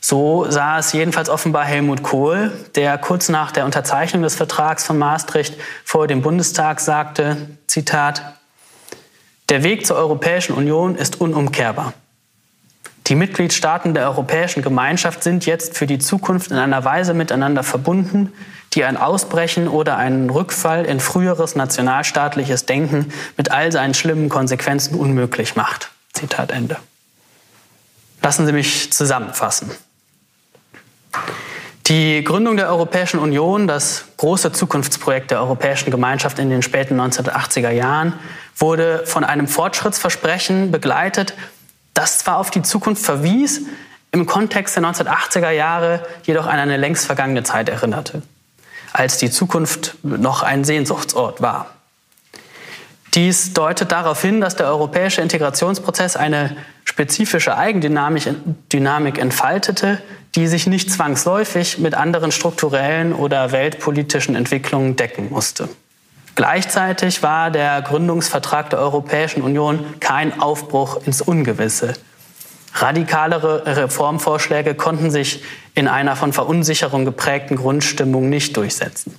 [0.00, 4.98] So sah es jedenfalls offenbar Helmut Kohl, der kurz nach der Unterzeichnung des Vertrags von
[4.98, 8.22] Maastricht vor dem Bundestag sagte, Zitat,
[9.50, 11.92] der Weg zur Europäischen Union ist unumkehrbar.
[13.10, 18.32] Die Mitgliedstaaten der Europäischen Gemeinschaft sind jetzt für die Zukunft in einer Weise miteinander verbunden,
[18.72, 24.94] die ein Ausbrechen oder einen Rückfall in früheres nationalstaatliches Denken mit all seinen schlimmen Konsequenzen
[24.94, 25.90] unmöglich macht.
[26.12, 26.76] Zitat Ende.
[28.22, 29.72] Lassen Sie mich zusammenfassen.
[31.88, 37.70] Die Gründung der Europäischen Union, das große Zukunftsprojekt der Europäischen Gemeinschaft in den späten 1980er
[37.70, 38.12] Jahren,
[38.56, 41.34] wurde von einem Fortschrittsversprechen begleitet,
[42.00, 43.62] das zwar auf die Zukunft verwies,
[44.12, 48.22] im Kontext der 1980er Jahre jedoch an eine längst vergangene Zeit erinnerte,
[48.92, 51.66] als die Zukunft noch ein Sehnsuchtsort war.
[53.14, 58.28] Dies deutet darauf hin, dass der europäische Integrationsprozess eine spezifische Eigendynamik
[58.72, 60.00] Dynamik entfaltete,
[60.36, 65.68] die sich nicht zwangsläufig mit anderen strukturellen oder weltpolitischen Entwicklungen decken musste.
[66.34, 71.94] Gleichzeitig war der Gründungsvertrag der Europäischen Union kein Aufbruch ins Ungewisse.
[72.74, 75.42] Radikalere Reformvorschläge konnten sich
[75.74, 79.14] in einer von Verunsicherung geprägten Grundstimmung nicht durchsetzen.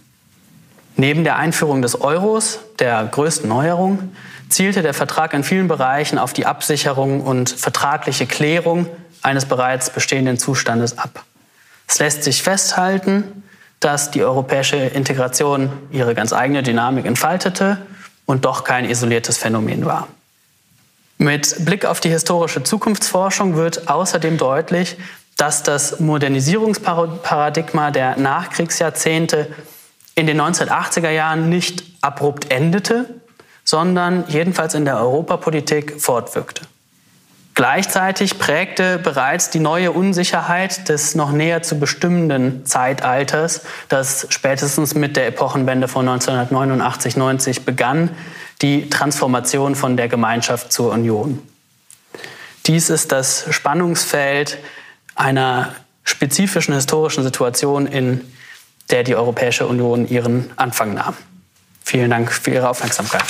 [0.96, 4.16] Neben der Einführung des Euros, der größten Neuerung,
[4.50, 8.88] zielte der Vertrag in vielen Bereichen auf die Absicherung und vertragliche Klärung
[9.22, 11.24] eines bereits bestehenden Zustandes ab.
[11.88, 13.44] Es lässt sich festhalten,
[13.82, 17.78] dass die europäische Integration ihre ganz eigene Dynamik entfaltete
[18.26, 20.08] und doch kein isoliertes Phänomen war.
[21.18, 24.98] Mit Blick auf die historische Zukunftsforschung wird außerdem deutlich,
[25.36, 29.48] dass das Modernisierungsparadigma der Nachkriegsjahrzehnte
[30.16, 33.06] in den 1980er Jahren nicht abrupt endete,
[33.64, 36.68] sondern jedenfalls in der Europapolitik fortwirkte.
[37.54, 45.18] Gleichzeitig prägte bereits die neue Unsicherheit des noch näher zu bestimmenden Zeitalters, das spätestens mit
[45.18, 48.10] der Epochenwende von 1989-90 begann,
[48.62, 51.40] die Transformation von der Gemeinschaft zur Union.
[52.68, 54.58] Dies ist das Spannungsfeld
[55.16, 58.22] einer spezifischen historischen Situation, in
[58.92, 61.16] der die Europäische Union ihren Anfang nahm.
[61.84, 63.24] Vielen Dank für Ihre Aufmerksamkeit.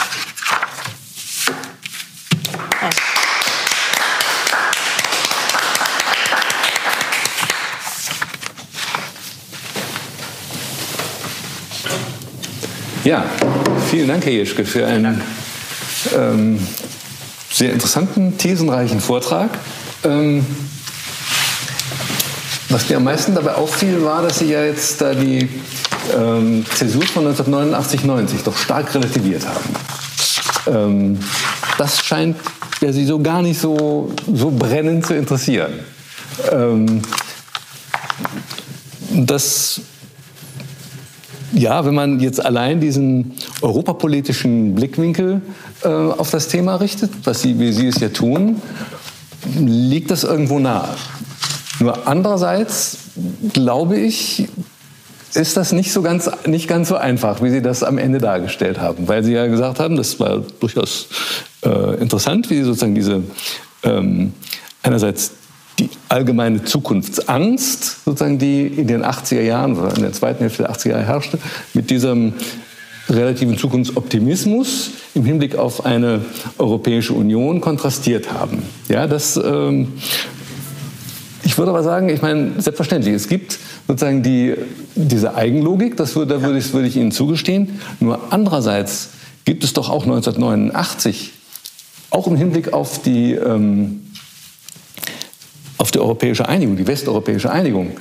[13.11, 13.25] Ja,
[13.89, 15.21] vielen Dank, Herr Jeschke, für einen
[16.17, 16.65] ähm,
[17.51, 19.49] sehr interessanten, thesenreichen Vortrag.
[20.05, 20.45] Ähm,
[22.69, 25.49] was mir am meisten dabei auffiel, war, dass Sie ja jetzt da die
[26.17, 29.75] ähm, Zäsur von 1989-90 doch stark relativiert haben.
[30.73, 31.19] Ähm,
[31.77, 32.37] das scheint
[32.79, 35.73] ja Sie so gar nicht so, so brennend zu interessieren.
[36.49, 37.01] Ähm,
[39.11, 39.81] das
[41.61, 45.41] ja, wenn man jetzt allein diesen europapolitischen Blickwinkel
[45.83, 48.61] äh, auf das Thema richtet, was Sie, wie Sie es ja tun,
[49.55, 50.89] liegt das irgendwo nahe.
[51.79, 52.97] Nur andererseits
[53.53, 54.47] glaube ich,
[55.33, 58.79] ist das nicht so ganz nicht ganz so einfach, wie Sie das am Ende dargestellt
[58.79, 61.07] haben, weil Sie ja gesagt haben, das war durchaus
[61.63, 63.23] äh, interessant, wie Sie sozusagen diese
[63.83, 64.33] ähm,
[64.83, 65.31] einerseits
[65.81, 70.71] die allgemeine Zukunftsangst, sozusagen, die in den 80er Jahren oder in der zweiten Hälfte der
[70.71, 71.39] 80er Jahre herrschte,
[71.73, 72.33] mit diesem
[73.09, 76.21] relativen Zukunftsoptimismus im Hinblick auf eine
[76.57, 78.63] Europäische Union kontrastiert haben.
[78.87, 79.93] Ja, das, ähm,
[81.43, 84.55] Ich würde aber sagen, ich meine, selbstverständlich, es gibt sozusagen die,
[84.95, 87.79] diese Eigenlogik, das würde, da würde ich, würde ich Ihnen zugestehen.
[87.99, 89.09] Nur andererseits
[89.43, 91.33] gibt es doch auch 1989,
[92.11, 94.10] auch im Hinblick auf die, ähm,
[95.91, 97.91] die europäische Einigung, die westeuropäische Einigung,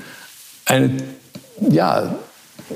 [0.66, 0.90] eine,
[1.68, 2.14] ja,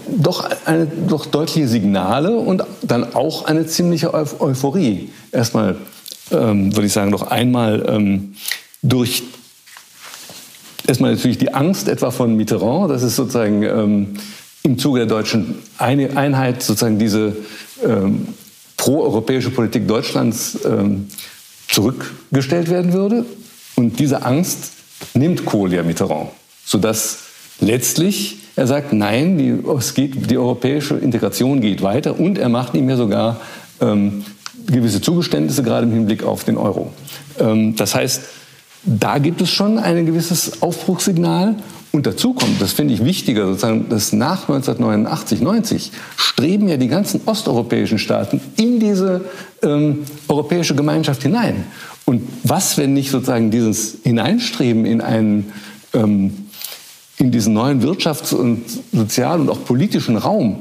[0.08, 5.10] doch, eine, doch deutliche Signale und dann auch eine ziemliche Euphorie.
[5.32, 5.76] Erstmal,
[6.30, 8.34] ähm, würde ich sagen, doch einmal ähm,
[8.82, 9.22] durch
[10.86, 14.14] erstmal natürlich die Angst etwa von Mitterrand, das ist sozusagen ähm,
[14.62, 17.36] im Zuge der deutschen Einheit sozusagen diese
[17.84, 18.28] ähm,
[18.76, 21.08] proeuropäische Politik Deutschlands ähm,
[21.68, 23.24] zurückgestellt werden würde.
[23.76, 24.72] Und diese Angst
[25.14, 26.30] nimmt Kohl ja Mitterrand,
[26.64, 27.18] sodass
[27.60, 29.58] letztlich er sagt, nein, die,
[29.94, 33.40] geht, die europäische Integration geht weiter und er macht ihm ja sogar
[33.80, 34.24] ähm,
[34.66, 36.92] gewisse Zugeständnisse, gerade im Hinblick auf den Euro.
[37.38, 38.22] Ähm, das heißt,
[38.84, 41.56] da gibt es schon ein gewisses Aufbruchssignal.
[41.92, 46.88] Und dazu kommt, das finde ich wichtiger, sozusagen, dass nach 1989, 90 streben ja die
[46.88, 49.24] ganzen osteuropäischen Staaten in diese
[49.62, 51.66] ähm, europäische Gemeinschaft hinein.
[52.04, 55.52] Und was, wenn nicht sozusagen dieses Hineinstreben in einen
[55.94, 56.44] ähm,
[57.18, 60.58] in diesen neuen Wirtschafts- und sozialen und auch politischen Raum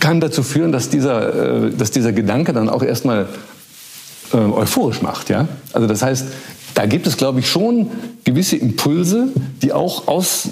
[0.00, 3.28] kann dazu führen, dass dieser, äh, dass dieser Gedanke dann auch erstmal
[4.32, 5.28] äh, euphorisch macht.
[5.28, 5.48] Ja?
[5.72, 6.26] Also das heißt,
[6.74, 7.90] da gibt es, glaube ich, schon
[8.24, 9.28] gewisse Impulse,
[9.62, 10.48] die auch aus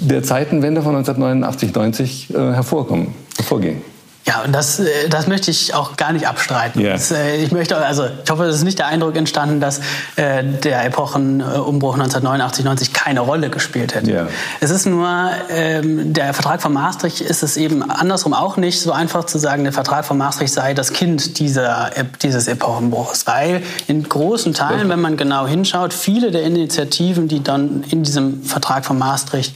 [0.00, 3.82] der Zeitenwende von 1989, 90 äh, hervorkommen, hervorgehen.
[4.26, 6.80] Ja, und das, äh, das möchte ich auch gar nicht abstreiten.
[6.80, 6.94] Yeah.
[6.94, 9.80] Das, äh, ich möchte, also ich hoffe, es ist nicht der Eindruck entstanden, dass
[10.16, 14.10] äh, der Epochenumbruch 1989, 90 keine Rolle gespielt hätte.
[14.10, 14.28] Yeah.
[14.60, 15.08] Es ist nur,
[15.48, 19.62] ähm, der Vertrag von Maastricht ist es eben andersrum auch nicht so einfach zu sagen,
[19.62, 25.00] der Vertrag von Maastricht sei das Kind dieser, dieses Epochenbruchs, weil in großen Teilen, wenn
[25.00, 29.54] man genau hinschaut, viele der Initiativen, die dann in diesem Vertrag von Maastricht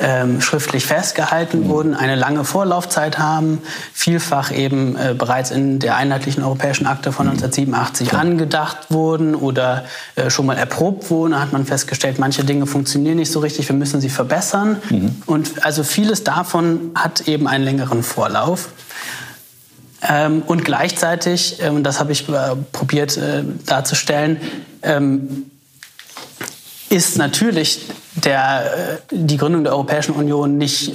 [0.00, 3.60] ähm, schriftlich festgehalten wurden, eine lange Vorlaufzeit haben,
[3.92, 8.18] vielfach eben äh, bereits in der einheitlichen europäischen Akte von 1987 mhm.
[8.18, 9.84] angedacht wurden oder
[10.16, 11.32] äh, schon mal erprobt wurden.
[11.32, 14.78] Da hat man festgestellt, manche Dinge funktionieren nicht so richtig, wir müssen sie verbessern.
[14.88, 15.22] Mhm.
[15.26, 18.70] Und also vieles davon hat eben einen längeren Vorlauf.
[20.08, 24.38] Ähm, und gleichzeitig, äh, und das habe ich äh, probiert äh, darzustellen,
[24.82, 25.50] ähm,
[26.88, 27.82] ist natürlich
[28.14, 30.92] der, äh, die Gründung der Europäischen Union nicht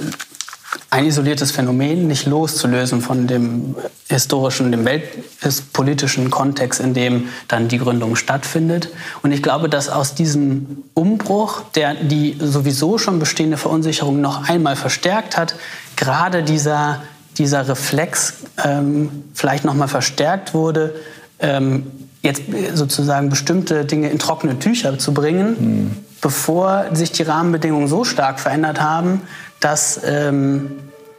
[0.90, 3.76] ein isoliertes Phänomen, nicht loszulösen von dem
[4.08, 8.90] historischen, dem weltpolitischen Kontext, in dem dann die Gründung stattfindet.
[9.22, 14.76] Und ich glaube, dass aus diesem Umbruch, der die sowieso schon bestehende Verunsicherung noch einmal
[14.76, 15.56] verstärkt hat,
[15.96, 17.02] gerade dieser,
[17.36, 20.94] dieser Reflex ähm, vielleicht noch mal verstärkt wurde,
[21.40, 21.86] ähm,
[22.26, 22.42] jetzt
[22.74, 25.90] sozusagen bestimmte Dinge in trockene Tücher zu bringen, mhm.
[26.20, 29.22] bevor sich die Rahmenbedingungen so stark verändert haben,
[29.60, 30.72] dass ähm,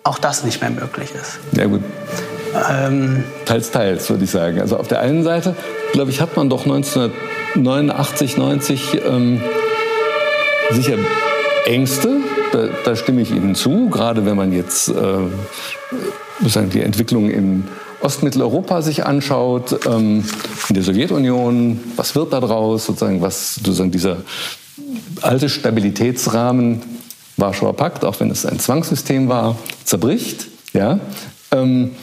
[0.04, 1.39] auch das nicht mehr möglich ist.
[1.58, 1.82] Ja gut.
[2.70, 4.62] Ähm, teils, teils, würde ich sagen.
[4.62, 5.56] Also auf der einen Seite,
[5.93, 9.41] glaube ich, hat man doch 1989, 90 ähm,
[10.72, 10.98] sicher
[11.65, 12.17] Ängste,
[12.52, 14.93] da, da, stimme ich Ihnen zu, gerade wenn man jetzt äh,
[16.39, 17.67] sozusagen die Entwicklung in
[18.02, 20.24] Ostmitteleuropa sich anschaut, ähm,
[20.70, 24.18] in der Sowjetunion, was wird da draus, sozusagen, was sozusagen dieser
[25.22, 26.82] alte Stabilitätsrahmen
[27.38, 30.48] Warschauer Pakt, auch wenn es ein Zwangssystem war, zerbricht.
[30.74, 31.00] Ja?
[31.52, 31.96] Ähm,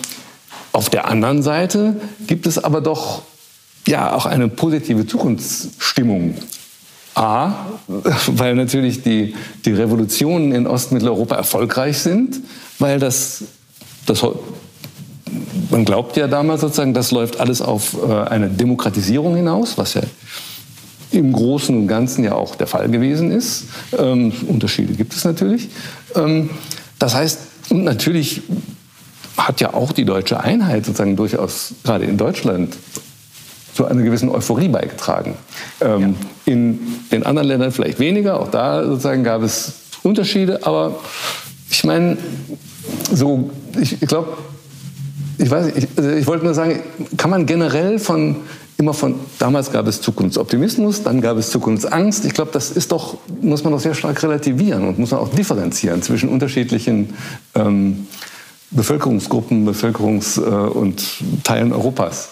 [0.72, 3.22] auf der anderen Seite gibt es aber doch
[3.86, 6.36] ja auch eine positive Zukunftsstimmung.
[7.14, 7.66] A,
[8.26, 12.40] weil natürlich die, die Revolutionen in Ostmitteleuropa erfolgreich sind,
[12.78, 13.44] weil das,
[14.06, 14.24] das
[15.70, 20.02] man glaubt ja damals sozusagen, das läuft alles auf äh, eine Demokratisierung hinaus, was ja
[21.10, 23.64] im Großen und Ganzen ja auch der Fall gewesen ist.
[23.96, 25.68] Ähm, Unterschiede gibt es natürlich.
[26.14, 26.50] Ähm,
[26.98, 27.38] das heißt,
[27.70, 28.42] und natürlich
[29.36, 32.76] hat ja auch die deutsche Einheit sozusagen durchaus gerade in Deutschland
[33.74, 35.36] zu einer gewissen Euphorie beigetragen.
[35.80, 36.00] Ähm,
[36.46, 36.52] ja.
[36.52, 41.00] In den anderen Ländern vielleicht weniger, auch da sozusagen gab es Unterschiede, aber
[41.70, 42.16] ich meine,
[43.12, 44.36] so, ich, ich glaube,
[45.38, 46.80] ich weiß nicht, ich, also ich wollte nur sagen,
[47.16, 48.36] kann man generell von
[48.76, 52.24] immer von, damals gab es Zukunftsoptimismus, dann gab es Zukunftsangst.
[52.24, 55.28] Ich glaube, das ist doch, muss man doch sehr stark relativieren und muss man auch
[55.28, 57.14] differenzieren zwischen unterschiedlichen
[57.54, 58.06] ähm,
[58.70, 61.04] Bevölkerungsgruppen, Bevölkerungs- äh, und
[61.44, 62.30] Teilen Europas.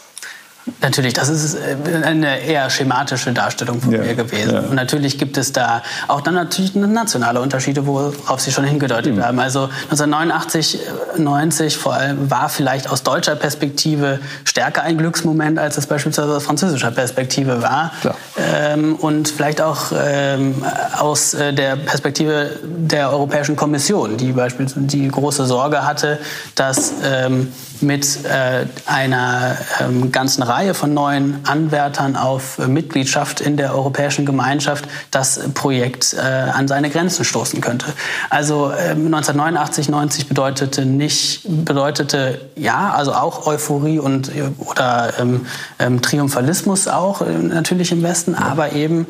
[0.80, 4.54] Natürlich, das ist äh, eine eher schematische Darstellung von ja, mir gewesen.
[4.54, 4.60] Ja.
[4.60, 9.24] Und natürlich gibt es da auch dann natürlich nationale Unterschiede, worauf Sie schon hingedeutet mhm.
[9.24, 9.38] haben.
[9.40, 10.80] Also 1989,
[11.18, 16.44] 90 vor allem war vielleicht aus deutscher Perspektive stärker ein Glücksmoment, als es beispielsweise aus
[16.44, 17.90] französischer Perspektive war.
[18.36, 20.64] Ähm, und vielleicht auch ähm,
[20.98, 26.18] aus äh, der Perspektive der Europäischen Kommission, die beispielsweise die große Sorge hatte,
[26.54, 27.52] dass ähm,
[27.82, 34.26] mit äh, einer ähm, ganzen Reihe von neuen Anwärtern auf äh, Mitgliedschaft in der Europäischen
[34.26, 37.86] Gemeinschaft das Projekt äh, an seine Grenzen stoßen könnte.
[38.28, 45.46] Also 1989, ähm, 90 bedeutete nicht, bedeutete ja, also auch Euphorie und äh, oder ähm,
[45.78, 49.06] ähm, Triumphalismus auch äh, natürlich im Westen, aber eben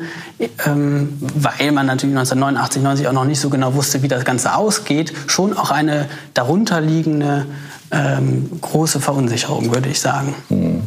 [0.65, 4.55] ähm, weil man natürlich 1989, 90 auch noch nicht so genau wusste, wie das Ganze
[4.55, 7.45] ausgeht, schon auch eine darunterliegende
[7.91, 10.35] ähm, große Verunsicherung, würde ich sagen.
[10.49, 10.83] Mhm.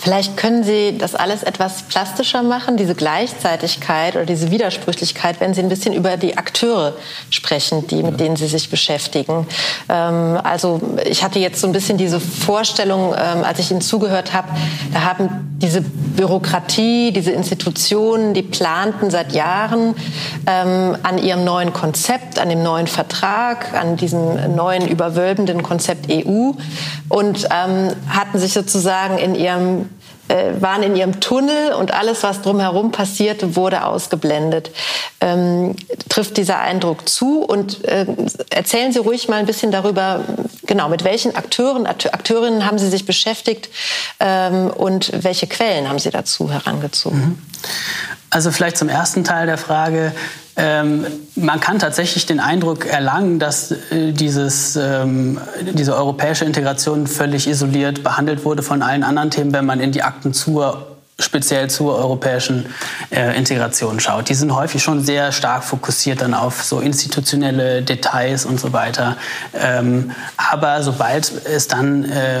[0.00, 5.60] Vielleicht können Sie das alles etwas plastischer machen, diese Gleichzeitigkeit oder diese Widersprüchlichkeit, wenn Sie
[5.60, 6.94] ein bisschen über die Akteure
[7.28, 9.46] sprechen, die, mit denen Sie sich beschäftigen.
[9.90, 14.32] Ähm, also ich hatte jetzt so ein bisschen diese Vorstellung, ähm, als ich Ihnen zugehört
[14.32, 14.48] habe,
[14.94, 19.94] da haben diese Bürokratie, diese Institutionen, die planten seit Jahren
[20.46, 26.52] ähm, an ihrem neuen Konzept, an dem neuen Vertrag, an diesem neuen überwölbenden Konzept EU
[27.10, 29.90] und ähm, hatten sich sozusagen in ihrem
[30.30, 34.70] äh, waren in ihrem Tunnel und alles, was drumherum passierte, wurde ausgeblendet.
[35.20, 35.74] Ähm,
[36.08, 37.42] trifft dieser Eindruck zu?
[37.42, 38.06] Und äh,
[38.50, 40.24] erzählen Sie ruhig mal ein bisschen darüber,
[40.66, 43.70] genau, mit welchen Akteuren, Akteurinnen haben Sie sich beschäftigt
[44.20, 47.18] ähm, und welche Quellen haben Sie dazu herangezogen?
[47.18, 47.38] Mhm.
[48.30, 50.12] Also vielleicht zum ersten Teil der Frage.
[50.56, 51.04] Ähm,
[51.34, 55.40] man kann tatsächlich den Eindruck erlangen, dass äh, dieses, ähm,
[55.72, 60.02] diese europäische Integration völlig isoliert behandelt wurde von allen anderen Themen, wenn man in die
[60.02, 60.86] Akten zur
[61.18, 62.66] speziell zur europäischen
[63.10, 64.28] äh, Integration schaut.
[64.28, 69.16] Die sind häufig schon sehr stark fokussiert dann auf so institutionelle Details und so weiter.
[69.54, 72.40] Ähm, aber sobald es dann äh,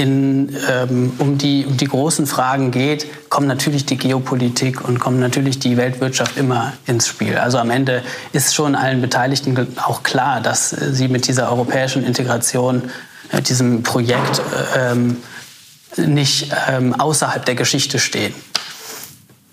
[0.00, 5.20] in, ähm, um, die, um die großen Fragen geht, kommt natürlich die Geopolitik und kommt
[5.20, 7.36] natürlich die Weltwirtschaft immer ins Spiel.
[7.36, 12.02] Also am Ende ist schon allen Beteiligten auch klar, dass äh, sie mit dieser europäischen
[12.02, 12.90] Integration,
[13.30, 14.40] äh, diesem Projekt
[14.74, 15.18] äh, ähm,
[15.98, 18.34] nicht ähm, außerhalb der Geschichte stehen.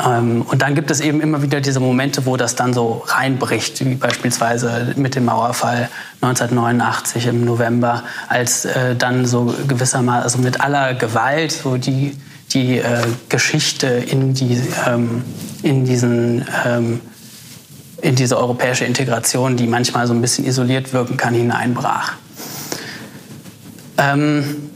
[0.06, 3.84] Ähm, und dann gibt es eben immer wieder diese Momente, wo das dann so reinbricht,
[3.84, 5.90] wie beispielsweise mit dem Mauerfall
[6.22, 12.16] 1989 im November, als äh, dann so gewissermaßen, also mit aller Gewalt, so die,
[12.54, 15.24] die äh, Geschichte in, die, ähm,
[15.64, 17.02] in diesen ähm,
[18.00, 22.14] in diese europäische Integration, die manchmal so ein bisschen isoliert wirken kann, hineinbrach.
[23.98, 24.70] Ähm,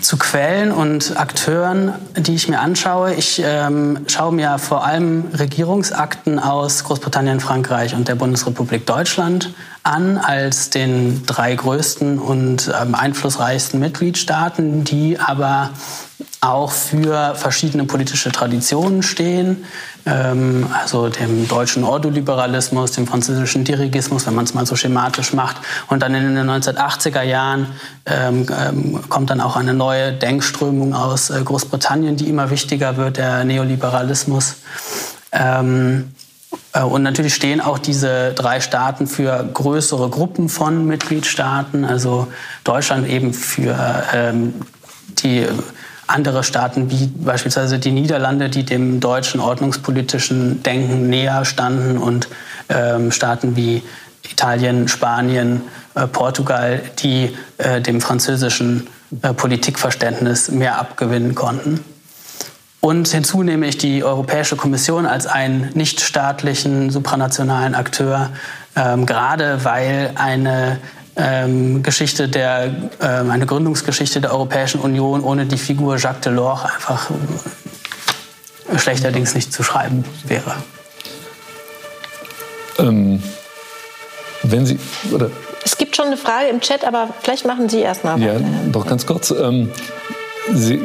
[0.00, 3.14] zu Quellen und Akteuren, die ich mir anschaue.
[3.14, 10.18] Ich ähm, schaue mir vor allem Regierungsakten aus Großbritannien, Frankreich und der Bundesrepublik Deutschland an
[10.18, 15.70] als den drei größten und ähm, einflussreichsten Mitgliedstaaten, die aber
[16.40, 19.64] auch für verschiedene politische Traditionen stehen,
[20.06, 25.56] ähm, also dem deutschen Ordoliberalismus, dem französischen Dirigismus, wenn man es mal so schematisch macht.
[25.88, 27.68] Und dann in den 1980er Jahren
[28.06, 33.16] ähm, ähm, kommt dann auch eine neue Denkströmung aus äh, Großbritannien, die immer wichtiger wird,
[33.16, 34.56] der Neoliberalismus.
[35.32, 36.12] Ähm,
[36.72, 42.28] äh, und natürlich stehen auch diese drei Staaten für größere Gruppen von Mitgliedstaaten, also
[42.64, 44.54] Deutschland eben für ähm,
[45.18, 45.46] die
[46.06, 52.28] andere Staaten wie beispielsweise die Niederlande, die dem deutschen ordnungspolitischen Denken näher standen und
[52.68, 53.82] ähm, Staaten wie
[54.30, 55.62] Italien, Spanien,
[55.94, 58.88] äh, Portugal, die äh, dem französischen
[59.22, 61.80] äh, Politikverständnis mehr abgewinnen konnten.
[62.80, 68.30] Und hinzu nehme ich die Europäische Kommission als einen nichtstaatlichen, supranationalen Akteur,
[68.76, 70.78] ähm, gerade weil eine
[71.16, 78.78] Geschichte der, ähm, eine Gründungsgeschichte der Europäischen Union ohne die Figur Jacques Delors einfach äh,
[78.78, 80.56] schlechterdings nicht zu schreiben wäre.
[82.78, 83.22] Ähm,
[84.42, 84.78] wenn Sie,
[85.12, 85.30] oder
[85.64, 88.20] es gibt schon eine Frage im Chat, aber vielleicht machen Sie erst mal.
[88.20, 88.34] Ja,
[88.72, 89.30] doch ganz kurz.
[89.30, 89.70] Ähm,
[90.52, 90.80] Sie,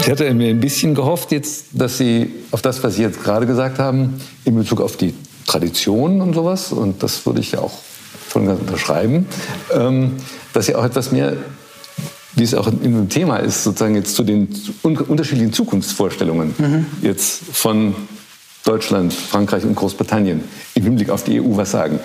[0.00, 3.46] ich hatte mir ein bisschen gehofft jetzt, dass Sie auf das, was Sie jetzt gerade
[3.46, 5.14] gesagt haben, in Bezug auf die
[5.46, 7.72] Tradition und sowas, und das würde ich ja auch
[8.36, 9.26] voll und unterschreiben,
[9.74, 10.12] ähm,
[10.52, 11.34] dass ja auch etwas mehr,
[12.34, 14.48] wie es auch in dem Thema ist, sozusagen jetzt zu den
[14.82, 16.86] unterschiedlichen Zukunftsvorstellungen mhm.
[17.02, 17.94] jetzt von
[18.64, 20.42] Deutschland, Frankreich und Großbritannien
[20.74, 22.00] im Hinblick auf die EU was sagen.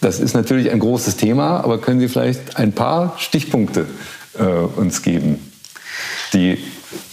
[0.00, 3.86] Das ist natürlich ein großes Thema, aber können Sie vielleicht ein paar Stichpunkte
[4.38, 5.38] äh, uns geben?
[6.32, 6.58] Die,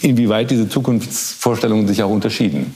[0.00, 2.74] inwieweit diese Zukunftsvorstellungen sich auch unterschieden?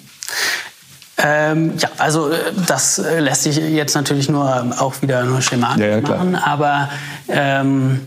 [1.23, 5.43] Ähm, ja, also äh, das äh, lässt sich jetzt natürlich nur ähm, auch wieder nur
[5.43, 6.89] schematisch ja, ja, machen, aber
[7.29, 8.01] ähm,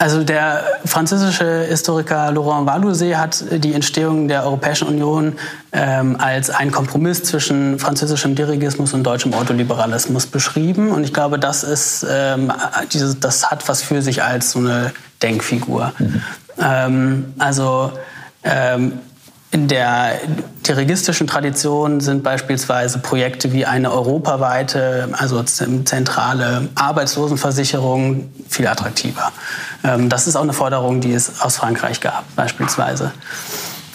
[0.00, 5.32] also der französische Historiker Laurent Valouzet hat die Entstehung der Europäischen Union
[5.72, 10.92] ähm, als einen Kompromiss zwischen französischem Dirigismus und deutschem Autoliberalismus beschrieben.
[10.92, 12.52] Und ich glaube, das ist ähm,
[12.92, 15.92] dieses, das hat was für sich als so eine Denkfigur.
[15.98, 16.22] Mhm.
[16.62, 17.90] Ähm, also
[18.44, 19.00] ähm,
[19.50, 20.20] in der
[20.66, 29.32] dirigistischen Tradition sind beispielsweise Projekte wie eine europaweite, also zentrale Arbeitslosenversicherung viel attraktiver.
[29.84, 33.12] Ähm, das ist auch eine Forderung, die es aus Frankreich gab, beispielsweise.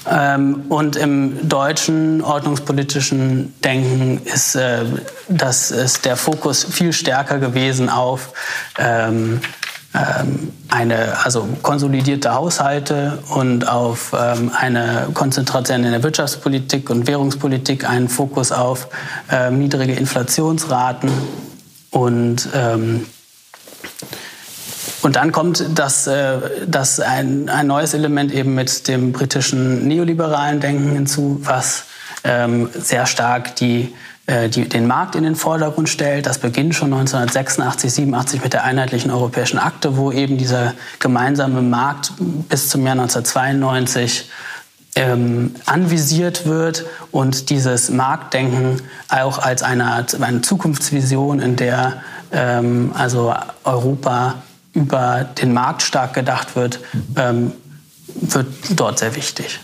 [0.09, 4.83] Ähm, und im deutschen ordnungspolitischen Denken ist, äh,
[5.29, 8.33] das ist der Fokus viel stärker gewesen auf
[8.77, 9.39] ähm,
[10.69, 18.09] eine, also konsolidierte Haushalte und auf ähm, eine Konzentration in der Wirtschaftspolitik und Währungspolitik, einen
[18.09, 18.87] Fokus auf
[19.31, 21.11] äh, niedrige Inflationsraten
[21.91, 23.05] und ähm,
[25.03, 30.61] und dann kommt das, äh, das ein, ein neues Element eben mit dem britischen neoliberalen
[30.61, 31.85] Denken hinzu, was
[32.23, 33.93] ähm, sehr stark die
[34.25, 36.25] die, den Markt in den Vordergrund stellt.
[36.25, 42.13] Das beginnt schon 1986, 87 mit der einheitlichen europäischen Akte, wo eben dieser gemeinsame Markt
[42.47, 44.29] bis zum Jahr 1992
[44.95, 52.01] ähm, anvisiert wird und dieses Marktdenken auch als eine, eine Zukunftsvision, in der
[52.31, 54.35] ähm, also Europa
[54.73, 56.79] über den Markt stark gedacht wird,
[57.15, 57.51] ähm,
[58.07, 59.59] wird dort sehr wichtig.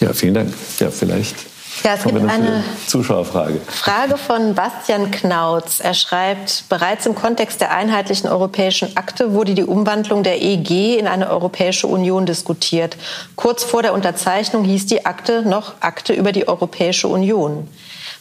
[0.00, 0.52] Ja, vielen Dank.
[0.78, 1.36] Ja, vielleicht
[1.82, 3.60] ja, es gibt eine Zuschauerfrage.
[3.66, 5.80] Frage von Bastian Knautz.
[5.80, 11.06] Er schreibt, bereits im Kontext der einheitlichen europäischen Akte wurde die Umwandlung der EG in
[11.06, 12.96] eine Europäische Union diskutiert.
[13.36, 17.68] Kurz vor der Unterzeichnung hieß die Akte noch Akte über die Europäische Union.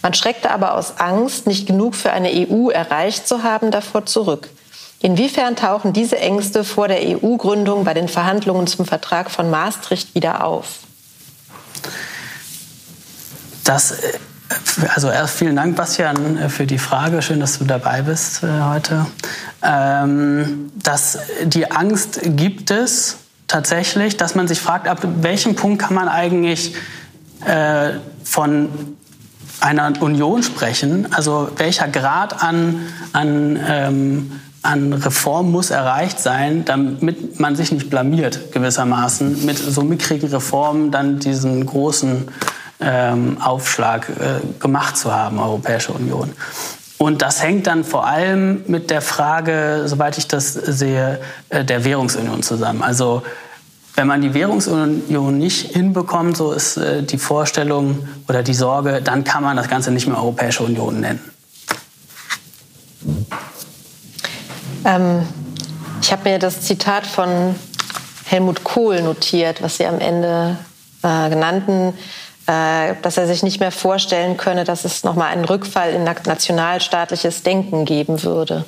[0.01, 4.49] Man schreckte aber aus Angst, nicht genug für eine EU erreicht zu haben, davor zurück.
[5.01, 10.45] Inwiefern tauchen diese Ängste vor der EU-Gründung bei den Verhandlungen zum Vertrag von Maastricht wieder
[10.45, 10.79] auf?
[13.63, 14.17] Das, äh,
[14.93, 17.21] also erst vielen Dank, Bastian, äh, für die Frage.
[17.21, 19.05] Schön, dass du dabei bist äh, heute.
[19.63, 25.93] Ähm, dass die Angst gibt es tatsächlich, dass man sich fragt, ab welchem Punkt kann
[25.93, 26.75] man eigentlich
[27.45, 27.91] äh,
[28.23, 28.69] von
[29.59, 31.13] einer Union sprechen?
[31.13, 34.31] Also welcher Grad an, an ähm,
[34.63, 40.91] an Reform muss erreicht sein, damit man sich nicht blamiert gewissermaßen mit so mickrigen Reformen
[40.91, 42.27] dann diesen großen
[42.81, 46.31] ähm, Aufschlag äh, gemacht zu haben, Europäische Union.
[46.97, 51.19] Und das hängt dann vor allem mit der Frage, soweit ich das sehe,
[51.49, 52.83] äh, der Währungsunion zusammen.
[52.83, 53.23] Also
[53.95, 59.23] wenn man die Währungsunion nicht hinbekommt, so ist äh, die Vorstellung oder die Sorge, dann
[59.23, 61.19] kann man das Ganze nicht mehr Europäische Union nennen.
[64.85, 65.27] Ähm,
[66.01, 67.55] ich habe mir das Zitat von
[68.25, 70.57] Helmut Kohl notiert, was Sie am Ende
[71.03, 71.93] äh, genannten
[72.45, 77.85] dass er sich nicht mehr vorstellen könne, dass es nochmal einen Rückfall in nationalstaatliches Denken
[77.85, 78.65] geben würde.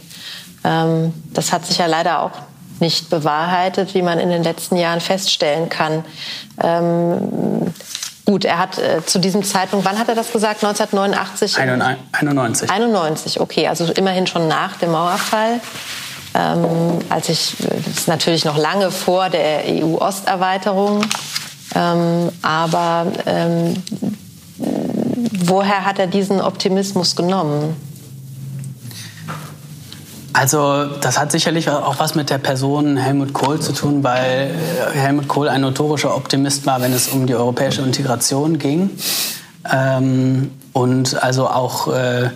[0.64, 2.32] Ähm, das hat sich ja leider auch
[2.80, 6.04] nicht bewahrheitet, wie man in den letzten Jahren feststellen kann.
[6.62, 7.74] Ähm,
[8.26, 10.64] gut, er hat äh, zu diesem Zeitpunkt, wann hat er das gesagt?
[10.64, 11.58] 1989?
[12.12, 12.70] 91.
[12.70, 15.60] 91, okay, also immerhin schon nach dem Mauerfall.
[16.36, 21.06] Ähm, als ich, das ist natürlich noch lange vor der EU-Osterweiterung.
[21.76, 23.76] Ähm, aber ähm,
[25.46, 27.76] woher hat er diesen Optimismus genommen?
[30.34, 34.50] Also das hat sicherlich auch was mit der Person Helmut Kohl zu tun, weil
[34.94, 38.90] äh, Helmut Kohl ein notorischer Optimist war, wenn es um die europäische Integration ging.
[39.72, 42.32] Ähm, und also auch äh,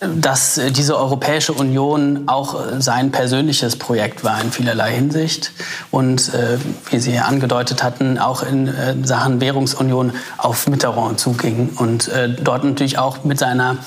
[0.00, 5.50] dass diese Europäische Union auch sein persönliches Projekt war in vielerlei Hinsicht
[5.90, 6.58] und äh,
[6.90, 12.62] wie Sie angedeutet hatten, auch in äh, Sachen Währungsunion auf Mitterrand zuging und äh, dort
[12.62, 13.78] natürlich auch mit seiner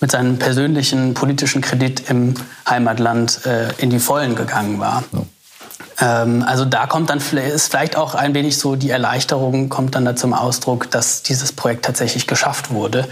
[0.00, 2.34] mit seinem persönlichen politischen Kredit im
[2.68, 5.04] Heimatland äh, in die Vollen gegangen war.
[5.12, 6.22] Ja.
[6.24, 10.04] Ähm, also da kommt dann ist vielleicht auch ein wenig so die Erleichterung kommt dann
[10.04, 13.06] da zum Ausdruck, dass dieses Projekt tatsächlich geschafft wurde.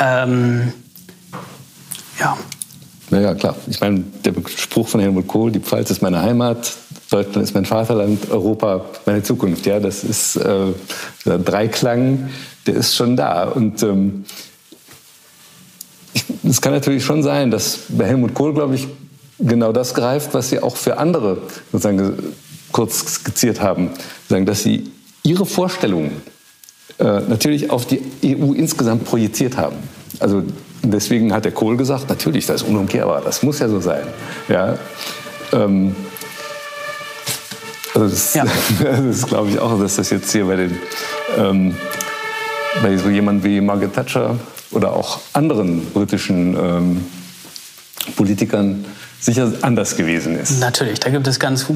[0.00, 0.72] Ähm,
[2.20, 2.36] ja.
[3.10, 3.56] Naja, klar.
[3.66, 6.72] Ich meine, der Spruch von Helmut Kohl, die Pfalz ist meine Heimat,
[7.10, 9.66] Deutschland ist mein Vaterland, Europa meine Zukunft.
[9.66, 10.66] Ja, das ist äh,
[11.26, 12.30] der Dreiklang,
[12.66, 13.48] der ist schon da.
[13.48, 14.24] Und ähm,
[16.44, 18.86] es kann natürlich schon sein, dass bei Helmut Kohl, glaube ich,
[19.40, 21.38] genau das greift, was sie auch für andere
[21.72, 22.34] sozusagen
[22.70, 23.90] kurz skizziert haben,
[24.28, 24.90] sagen, dass Sie
[25.22, 26.22] Ihre Vorstellungen
[26.98, 29.76] äh, natürlich auf die EU insgesamt projiziert haben.
[30.18, 30.42] Also
[30.82, 34.06] deswegen hat der Kohl gesagt, natürlich, das ist unumkehrbar, das muss ja so sein.
[34.48, 34.78] Ja,
[35.52, 35.94] ähm,
[37.94, 38.44] also das, ja.
[39.08, 40.78] das glaube ich auch, dass das jetzt hier bei den
[41.36, 41.74] ähm,
[42.82, 44.36] bei so jemand wie Margaret Thatcher
[44.70, 47.04] oder auch anderen britischen ähm,
[48.16, 48.84] Politikern
[49.20, 50.60] sicher anders gewesen ist.
[50.60, 51.66] Natürlich, da gibt es ganz,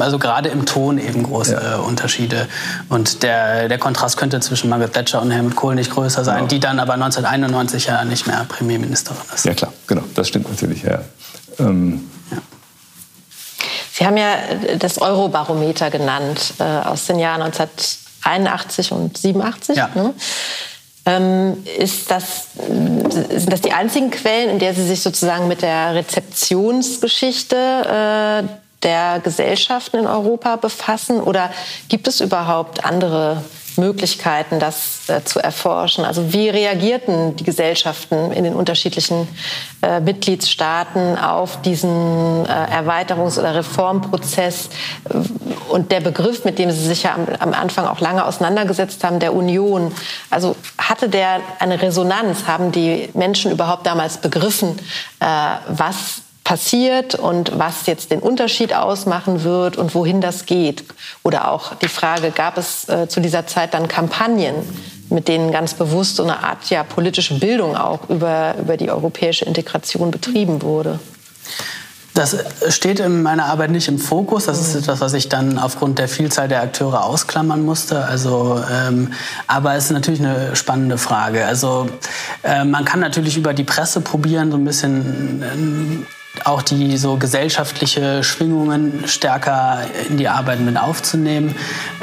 [0.00, 1.76] also gerade im Ton eben große ja.
[1.76, 2.48] Unterschiede.
[2.88, 6.48] Und der, der Kontrast könnte zwischen Margaret Thatcher und Helmut Kohl nicht größer sein, genau.
[6.48, 9.44] die dann aber 1991 ja nicht mehr Premierministerin ist.
[9.44, 10.82] Ja klar, genau, das stimmt natürlich.
[10.82, 11.00] Ja.
[11.58, 12.08] Ähm.
[12.30, 12.38] ja.
[13.92, 14.34] Sie haben ja
[14.78, 19.76] das Eurobarometer genannt äh, aus den Jahren 1981 und 87.
[19.76, 19.90] Ja.
[19.94, 20.14] Ne?
[21.04, 25.94] Ähm, ist das, sind das die einzigen Quellen, in der Sie sich sozusagen mit der
[25.94, 28.44] Rezeptionsgeschichte äh,
[28.82, 31.20] der Gesellschaften in Europa befassen?
[31.20, 31.50] Oder
[31.88, 33.42] gibt es überhaupt andere
[33.76, 36.04] Möglichkeiten, das äh, zu erforschen.
[36.04, 39.28] Also wie reagierten die Gesellschaften in den unterschiedlichen
[39.82, 44.68] äh, Mitgliedstaaten auf diesen äh, Erweiterungs- oder Reformprozess
[45.68, 49.18] und der Begriff, mit dem Sie sich ja am, am, Anfang auch lange auseinandergesetzt haben,
[49.18, 49.92] der Union.
[50.30, 52.46] Also hatte der eine Resonanz?
[52.46, 54.78] Haben die Menschen überhaupt damals begriffen,
[55.20, 55.26] äh,
[55.68, 60.84] was passiert und was jetzt den Unterschied ausmachen wird und wohin das geht.
[61.22, 64.54] Oder auch die Frage, gab es äh, zu dieser Zeit dann Kampagnen,
[65.08, 69.44] mit denen ganz bewusst so eine Art ja, politische Bildung auch über, über die europäische
[69.44, 70.98] Integration betrieben wurde?
[72.14, 72.36] Das
[72.68, 74.44] steht in meiner Arbeit nicht im Fokus.
[74.44, 78.04] Das ist etwas, was ich dann aufgrund der Vielzahl der Akteure ausklammern musste.
[78.04, 79.12] Also, ähm,
[79.46, 81.46] aber es ist natürlich eine spannende Frage.
[81.46, 81.88] Also
[82.42, 87.16] äh, man kann natürlich über die Presse probieren, so ein bisschen äh, auch die so
[87.16, 91.54] gesellschaftliche Schwingungen stärker in die Arbeit mit aufzunehmen.